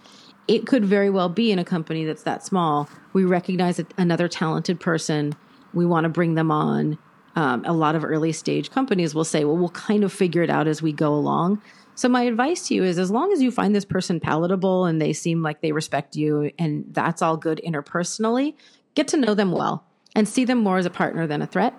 It 0.48 0.68
could 0.68 0.84
very 0.84 1.10
well 1.10 1.30
be 1.30 1.52
in 1.52 1.58
a 1.58 1.66
company 1.66 2.04
that's 2.04 2.24
that 2.24 2.46
small. 2.46 2.90
We 3.14 3.24
recognize 3.24 3.82
another 3.98 4.28
talented 4.28 4.80
person. 4.82 5.36
We 5.74 5.86
want 5.86 6.04
to 6.04 6.10
bring 6.10 6.36
them 6.36 6.52
on 6.52 6.98
um, 7.36 7.64
a 7.66 7.74
lot 7.74 7.96
of 7.96 8.04
early 8.04 8.32
stage 8.32 8.70
companies 8.70 9.16
will 9.16 9.24
say, 9.24 9.44
well, 9.44 9.58
we'll 9.58 9.70
kind 9.70 10.04
of 10.04 10.14
figure 10.14 10.44
it 10.44 10.50
out 10.50 10.68
as 10.68 10.82
we 10.82 10.92
go 10.92 11.14
along. 11.14 11.62
So, 11.96 12.10
my 12.10 12.24
advice 12.24 12.68
to 12.68 12.76
you 12.76 12.84
is 12.84 12.98
as 12.98 13.12
long 13.12 13.32
as 13.32 13.42
you 13.42 13.52
find 13.52 13.76
this 13.76 13.86
person 13.86 14.20
palatable 14.20 14.86
and 14.86 15.02
they 15.02 15.14
seem 15.14 15.44
like 15.44 15.62
they 15.62 15.72
respect 15.72 16.16
you 16.16 16.52
and 16.58 16.86
that's 16.90 17.22
all 17.22 17.38
good 17.38 17.62
interpersonally, 17.66 18.56
get 18.96 19.08
to 19.10 19.18
know 19.18 19.36
them 19.36 19.52
well 19.52 19.86
and 20.16 20.28
see 20.28 20.46
them 20.46 20.60
more 20.60 20.78
as 20.78 20.86
a 20.86 20.90
partner 20.90 21.28
than 21.28 21.42
a 21.42 21.48
threat. 21.48 21.74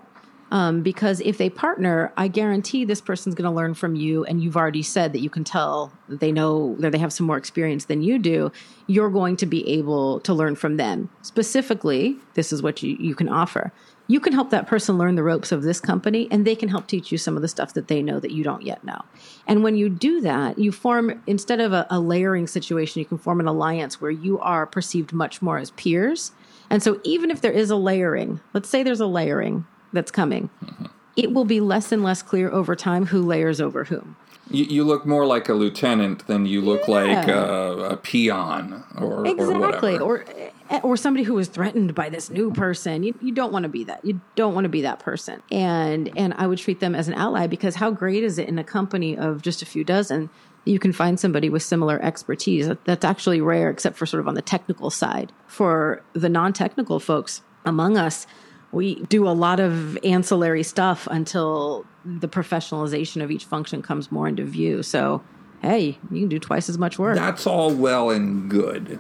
Um, 0.51 0.83
because 0.83 1.21
if 1.21 1.37
they 1.37 1.51
partner, 1.51 2.13
I 2.17 2.29
guarantee 2.29 2.85
this 2.85 3.01
person's 3.01 3.35
going 3.35 3.51
to 3.51 3.57
learn 3.57 3.75
from 3.75 3.97
you, 3.97 4.25
and 4.25 4.41
you've 4.41 4.57
already 4.57 4.83
said 4.83 5.13
that 5.13 5.21
you 5.21 5.31
can 5.31 5.43
tell 5.43 5.93
they 6.09 6.31
know 6.31 6.77
that 6.79 6.93
they 6.93 6.99
have 6.99 7.13
some 7.13 7.27
more 7.27 7.37
experience 7.37 7.87
than 7.87 8.03
you 8.03 8.21
do. 8.21 8.53
You're 8.87 9.11
going 9.11 9.37
to 9.37 9.47
be 9.47 9.69
able 9.69 10.21
to 10.21 10.33
learn 10.33 10.55
from 10.55 10.77
them. 10.77 11.11
Specifically, 11.23 12.19
this 12.35 12.53
is 12.53 12.63
what 12.63 12.85
you, 12.85 12.97
you 13.01 13.17
can 13.17 13.29
offer 13.29 13.73
you 14.07 14.21
can 14.21 14.33
help 14.33 14.51
that 14.51 14.67
person 14.67 14.99
learn 14.99 15.15
the 15.15 15.23
ropes 15.23 15.51
of 15.51 15.63
this 15.63 15.81
company 15.81 16.29
and 16.31 16.47
they 16.47 16.55
can 16.55 16.69
help 16.69 16.87
teach 16.87 17.11
you 17.11 17.17
some 17.17 17.37
of 17.37 17.43
the 17.43 17.49
stuff 17.49 17.73
that 17.75 17.89
they 17.89 18.03
know 18.03 18.21
that 18.21 18.33
you 18.33 18.45
don't 18.45 18.63
yet 18.63 18.85
know. 18.85 19.01
And 19.47 19.63
when 19.63 19.77
you 19.77 19.89
do 19.89 20.21
that, 20.21 20.59
you 20.59 20.73
form, 20.73 21.23
instead 21.27 21.61
of 21.61 21.73
a, 21.73 21.87
a, 21.91 21.99
layering 21.99 22.47
situation, 22.47 22.99
you 22.99 23.07
can 23.07 23.17
form 23.17 23.41
an 23.41 23.47
alliance 23.47 24.01
where 24.01 24.11
you 24.11 24.39
are 24.41 24.67
perceived 24.67 25.13
much 25.13 25.41
more 25.41 25.59
as 25.59 25.71
peers. 25.73 26.33
And 26.69 26.83
so 26.83 27.01
even 27.03 27.31
if 27.31 27.41
there 27.41 27.53
is 27.53 27.71
a 27.71 27.77
layering, 27.77 28.41
let's 28.53 28.69
say 28.69 28.83
there's 28.83 29.01
a 29.01 29.07
layering 29.07 29.67
that's 29.95 30.11
coming, 30.11 30.51
mm-hmm. 30.63 30.87
it 31.17 31.33
will 31.33 31.47
be 31.47 31.61
less 31.61 31.91
and 31.91 32.03
less 32.03 32.23
clear 32.23 32.51
over 32.51 32.77
time 32.77 33.07
who 33.07 33.23
layers 33.23 33.61
over 33.61 33.85
whom. 33.85 34.17
You, 34.51 34.65
you 34.65 34.85
look 34.85 35.07
more 35.07 35.27
like 35.27 35.49
a 35.49 35.55
lieutenant 35.55 36.27
than 36.27 36.47
you 36.47 36.61
look 36.61 36.83
yeah. 36.87 36.95
like 36.95 37.29
a, 37.29 37.79
a, 37.93 37.97
peon 37.97 38.85
or 38.99 39.27
exactly 39.27 39.99
or, 39.99 40.25
or 40.71 40.81
or 40.83 40.97
somebody 40.97 41.25
who 41.25 41.35
was 41.35 41.49
threatened 41.49 41.95
by 41.95 42.09
this 42.09 42.31
new 42.31 42.53
person. 42.53 43.03
You, 43.03 43.15
you 43.21 43.33
don't 43.33 43.53
want 43.53 43.63
to 43.63 43.69
be 43.69 43.85
that. 43.85 44.05
You 44.05 44.21
don't 44.35 44.55
want 44.55 44.65
to 44.65 44.69
be 44.69 44.83
that 44.83 44.99
person. 44.99 45.43
And 45.51 46.11
and 46.17 46.35
I 46.35 46.47
would 46.47 46.59
treat 46.59 46.81
them 46.81 46.95
as 46.95 47.09
an 47.09 47.15
ally 47.15 47.47
because 47.47 47.77
how 47.77 47.91
great 47.91 48.23
is 48.23 48.39
it 48.39 48.49
in 48.49 48.59
a 48.59 48.65
company 48.65 49.17
of 49.17 49.43
just 49.43 49.63
a 49.63 49.67
few 49.67 49.85
dozen 49.85 50.31
you 50.65 50.79
can 50.79 50.93
find 50.93 51.21
somebody 51.21 51.51
with 51.51 51.63
similar 51.63 52.03
expertise. 52.03 52.71
That's 52.85 53.05
actually 53.05 53.41
rare, 53.41 53.71
except 53.71 53.97
for 53.97 54.07
sort 54.07 54.21
of 54.21 54.29
on 54.29 54.35
the 54.35 54.43
technical 54.43 54.91
side. 54.91 55.33
For 55.47 56.03
the 56.15 56.29
non 56.29 56.53
technical 56.53 56.99
folks 57.01 57.43
among 57.65 57.97
us, 57.97 58.27
we 58.75 58.97
do 59.05 59.29
a 59.29 59.31
lot 59.31 59.61
of 59.61 59.97
ancillary 60.05 60.63
stuff 60.63 61.07
until 61.11 61.87
the 62.05 62.29
professionalization 62.29 63.23
of 63.23 63.31
each 63.31 63.45
function 63.45 63.81
comes 63.81 64.13
more 64.13 64.29
into 64.29 64.45
view. 64.45 64.83
So, 64.83 65.23
hey, 65.63 65.99
you 66.11 66.21
can 66.21 66.29
do 66.29 66.39
twice 66.39 66.69
as 66.69 66.77
much 66.77 66.99
work. 66.99 67.17
That's 67.17 67.47
all 67.47 67.73
well 67.73 68.11
and 68.11 68.51
good. 68.51 68.99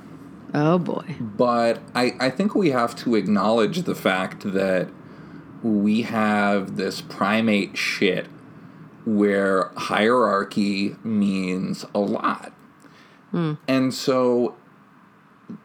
Oh 0.54 0.78
boy. 0.78 1.16
But 1.20 1.80
I, 1.94 2.12
I 2.20 2.30
think 2.30 2.54
we 2.54 2.70
have 2.70 2.94
to 2.96 3.16
acknowledge 3.16 3.82
the 3.82 3.94
fact 3.94 4.52
that 4.52 4.88
we 5.62 6.02
have 6.02 6.76
this 6.76 7.00
primate 7.00 7.76
shit 7.76 8.26
where 9.04 9.70
hierarchy 9.76 10.96
means 11.02 11.84
a 11.94 11.98
lot. 11.98 12.52
Hmm. 13.32 13.54
And 13.66 13.92
so 13.92 14.54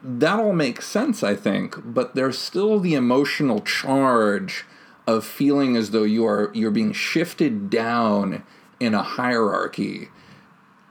that 0.02 0.38
all 0.38 0.52
makes 0.52 0.86
sense, 0.86 1.22
I 1.22 1.34
think, 1.34 1.76
but 1.84 2.14
there's 2.14 2.38
still 2.38 2.80
the 2.80 2.94
emotional 2.94 3.60
charge 3.60 4.64
of 5.06 5.24
feeling 5.24 5.76
as 5.76 5.90
though 5.90 6.04
you 6.04 6.26
are 6.26 6.50
you're 6.54 6.70
being 6.70 6.92
shifted 6.92 7.70
down 7.70 8.44
in 8.78 8.94
a 8.94 9.02
hierarchy. 9.02 10.08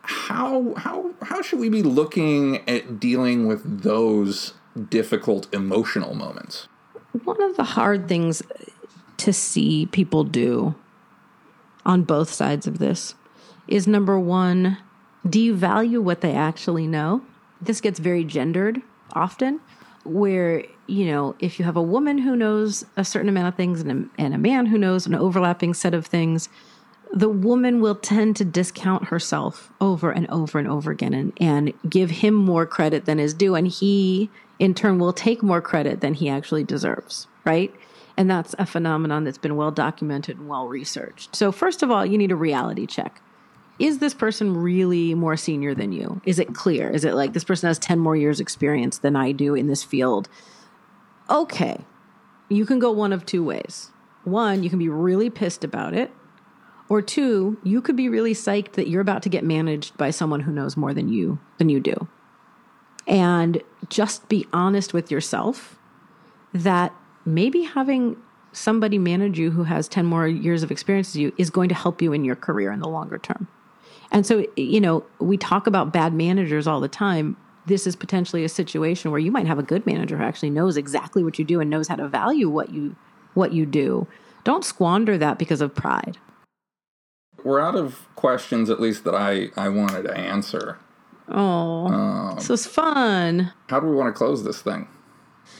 How 0.02 0.74
how 0.76 1.12
how 1.22 1.42
should 1.42 1.60
we 1.60 1.70
be 1.70 1.84
looking 1.84 2.68
at 2.68 3.00
dealing 3.00 3.48
with 3.48 3.84
those 3.84 4.54
difficult 4.90 5.54
emotional 5.54 6.16
moments? 6.16 6.68
One 7.24 7.42
of 7.42 7.58
the 7.58 7.64
hard 7.64 8.08
things 8.08 8.44
to 9.18 9.34
see 9.34 9.88
people 9.88 10.24
do 10.24 10.76
on 11.86 12.04
both 12.04 12.32
sides 12.32 12.68
of 12.68 12.80
this 12.80 13.16
is 13.68 13.88
number 13.88 14.20
one, 14.20 14.78
do 15.28 15.40
you 15.40 15.56
value 15.56 16.02
what 16.02 16.22
they 16.22 16.34
actually 16.34 16.88
know? 16.88 17.22
This 17.62 17.82
gets 17.82 18.00
very 18.00 18.24
gendered 18.24 18.82
often, 19.14 19.60
where, 20.06 20.64
you 20.88 21.06
know, 21.06 21.36
if 21.40 21.60
you 21.60 21.66
have 21.66 21.76
a 21.76 21.82
woman 21.82 22.18
who 22.18 22.36
knows 22.36 22.86
a 22.96 23.04
certain 23.04 23.30
amount 23.30 23.48
of 23.48 23.56
things 23.56 23.82
and 23.82 23.92
a, 23.92 24.22
and 24.22 24.34
a 24.34 24.38
man 24.38 24.66
who 24.68 24.78
knows 24.78 25.06
an 25.06 25.16
overlapping 25.16 25.74
set 25.74 25.94
of 25.94 26.06
things, 26.06 26.50
the 27.12 27.30
woman 27.30 27.82
will 27.82 27.96
tend 27.96 28.36
to 28.38 28.46
discount 28.46 29.06
herself 29.06 29.72
over 29.82 30.12
and 30.12 30.30
over 30.30 30.60
and 30.60 30.68
over 30.68 30.92
again 30.92 31.14
and, 31.14 31.34
and 31.40 31.74
give 31.90 32.10
him 32.10 32.34
more 32.34 32.66
credit 32.66 33.06
than 33.06 33.20
is 33.20 33.34
due. 33.34 33.56
And 33.56 33.68
he, 33.68 34.30
in 34.60 34.74
turn, 34.74 35.00
will 35.00 35.14
take 35.14 35.42
more 35.42 35.62
credit 35.62 36.02
than 36.02 36.14
he 36.14 36.30
actually 36.30 36.64
deserves, 36.64 37.28
right? 37.46 37.74
And 38.16 38.30
that's 38.30 38.54
a 38.60 38.66
phenomenon 38.66 39.24
that's 39.24 39.38
been 39.38 39.56
well 39.56 39.72
documented 39.72 40.38
and 40.38 40.48
well 40.48 40.68
researched. 40.68 41.36
So, 41.36 41.52
first 41.52 41.82
of 41.82 41.90
all, 41.90 42.06
you 42.06 42.18
need 42.18 42.32
a 42.32 42.36
reality 42.36 42.86
check. 42.86 43.22
Is 43.80 44.00
this 44.00 44.14
person 44.14 44.58
really 44.58 45.16
more 45.16 45.38
senior 45.38 45.74
than 45.74 45.94
you? 45.94 46.22
Is 46.26 46.38
it 46.38 46.54
clear? 46.54 46.90
Is 46.90 47.06
it 47.06 47.14
like 47.14 47.34
this 47.34 47.46
person 47.46 47.68
has 47.68 47.80
10 47.80 47.98
more 47.98 48.16
years' 48.16 48.42
experience 48.42 48.98
than 48.98 49.16
I 49.16 49.32
do 49.32 49.56
in 49.56 49.68
this 49.68 49.84
field? 49.84 50.28
Okay, 51.30 51.86
you 52.50 52.66
can 52.66 52.80
go 52.80 52.92
one 52.92 53.14
of 53.14 53.26
two 53.26 53.44
ways. 53.44 53.92
One, 54.26 54.64
you 54.64 54.70
can 54.70 54.80
be 54.80 54.90
really 54.90 55.30
pissed 55.30 55.64
about 55.64 55.94
it. 55.94 56.12
Or 56.90 57.02
two, 57.02 57.58
you 57.64 57.82
could 57.82 57.96
be 57.96 58.10
really 58.10 58.34
psyched 58.34 58.74
that 58.74 58.90
you're 58.90 59.02
about 59.02 59.22
to 59.24 59.30
get 59.30 59.44
managed 59.44 59.96
by 59.96 60.10
someone 60.10 60.42
who 60.42 60.52
knows 60.52 60.76
more 60.76 60.94
than 60.94 61.08
you 61.08 61.40
than 61.58 61.70
you 61.70 61.80
do. 61.80 62.08
And 63.08 63.62
just 63.90 64.28
be 64.28 64.48
honest 64.52 64.94
with 64.94 65.12
yourself 65.12 65.78
that 66.54 66.94
maybe 67.26 67.62
having 67.62 68.18
somebody 68.52 68.98
manage 68.98 69.38
you 69.38 69.52
who 69.52 69.64
has 69.64 69.88
10 69.88 70.06
more 70.06 70.28
years 70.28 70.64
of 70.64 70.72
experience 70.72 71.10
as 71.10 71.18
you 71.18 71.32
is 71.38 71.50
going 71.52 71.70
to 71.70 71.76
help 71.76 72.02
you 72.02 72.12
in 72.12 72.26
your 72.26 72.36
career 72.36 72.72
in 72.72 72.80
the 72.80 72.90
longer 72.90 73.20
term. 73.20 73.48
And 74.12 74.26
so, 74.26 74.46
you 74.56 74.82
know, 74.82 75.06
we 75.20 75.38
talk 75.38 75.68
about 75.68 75.94
bad 75.94 76.14
managers 76.14 76.68
all 76.68 76.80
the 76.80 76.88
time. 76.88 77.38
This 77.66 77.86
is 77.86 77.96
potentially 77.96 78.44
a 78.44 78.50
situation 78.50 79.12
where 79.12 79.20
you 79.20 79.32
might 79.32 79.46
have 79.46 79.60
a 79.60 79.64
good 79.64 79.86
manager 79.86 80.18
who 80.18 80.24
actually 80.24 80.50
knows 80.50 80.78
exactly 80.78 81.24
what 81.24 81.38
you 81.38 81.46
do 81.46 81.60
and 81.60 81.70
knows 81.70 81.88
how 81.88 81.96
to 81.96 82.08
value 82.08 82.50
what 82.50 82.74
you 82.74 82.96
what 83.36 83.54
you 83.54 83.66
do. 83.66 84.08
Don't 84.44 84.66
squander 84.66 85.18
that 85.18 85.38
because 85.38 85.62
of 85.62 85.76
pride. 85.76 86.18
We're 87.44 87.60
out 87.60 87.76
of 87.76 88.08
questions, 88.16 88.70
at 88.70 88.82
least 88.82 89.04
that 89.04 89.16
I, 89.16 89.50
I 89.56 89.70
wanted 89.70 90.04
to 90.04 90.18
answer. 90.18 90.78
Oh, 91.30 91.88
um, 91.88 92.36
this 92.36 92.50
was 92.50 92.66
fun. 92.66 93.54
How 93.70 93.80
do 93.80 93.88
we 93.88 93.96
want 93.96 94.14
to 94.14 94.18
close 94.18 94.44
this 94.44 94.62
thing? 94.62 94.88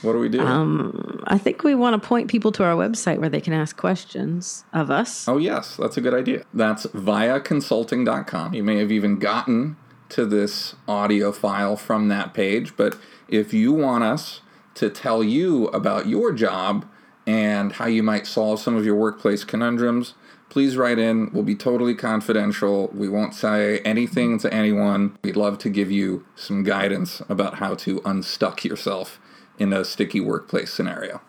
What 0.02 0.12
do 0.12 0.18
we 0.18 0.28
do? 0.28 0.40
Um, 0.40 1.22
I 1.26 1.36
think 1.36 1.62
we 1.62 1.74
want 1.74 2.00
to 2.00 2.08
point 2.08 2.30
people 2.30 2.52
to 2.52 2.64
our 2.64 2.74
website 2.74 3.18
where 3.18 3.28
they 3.28 3.40
can 3.40 3.52
ask 3.52 3.76
questions 3.76 4.64
of 4.72 4.90
us. 4.90 5.28
Oh, 5.28 5.36
yes, 5.36 5.76
that's 5.76 5.96
a 5.96 6.00
good 6.00 6.14
idea. 6.14 6.44
That's 6.54 6.86
viaconsulting.com. 6.86 8.54
You 8.54 8.64
may 8.64 8.78
have 8.78 8.90
even 8.90 9.18
gotten 9.18 9.76
to 10.10 10.24
this 10.26 10.74
audio 10.88 11.32
file 11.32 11.76
from 11.76 12.08
that 12.08 12.34
page, 12.34 12.76
but 12.76 12.96
if 13.28 13.52
you 13.52 13.72
want 13.72 14.04
us 14.04 14.40
to 14.74 14.88
tell 14.88 15.22
you 15.22 15.66
about 15.68 16.06
your 16.06 16.32
job 16.32 16.86
and 17.26 17.72
how 17.72 17.86
you 17.86 18.02
might 18.02 18.26
solve 18.26 18.58
some 18.58 18.76
of 18.76 18.84
your 18.84 18.96
workplace 18.96 19.44
conundrums, 19.44 20.14
please 20.48 20.76
write 20.76 20.98
in. 20.98 21.30
We'll 21.32 21.44
be 21.44 21.54
totally 21.54 21.94
confidential. 21.94 22.88
We 22.88 23.08
won't 23.08 23.34
say 23.34 23.78
anything 23.80 24.38
to 24.40 24.52
anyone. 24.52 25.16
We'd 25.22 25.36
love 25.36 25.58
to 25.58 25.68
give 25.68 25.90
you 25.90 26.26
some 26.34 26.64
guidance 26.64 27.22
about 27.28 27.56
how 27.56 27.74
to 27.76 28.00
unstuck 28.04 28.64
yourself 28.64 29.20
in 29.60 29.72
a 29.72 29.84
sticky 29.84 30.20
workplace 30.20 30.72
scenario. 30.72 31.20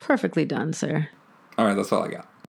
Perfectly 0.00 0.44
done, 0.44 0.72
sir. 0.72 1.08
All 1.56 1.64
right, 1.64 1.74
that's 1.74 1.92
all 1.92 2.02
I 2.02 2.08
got. 2.08 2.31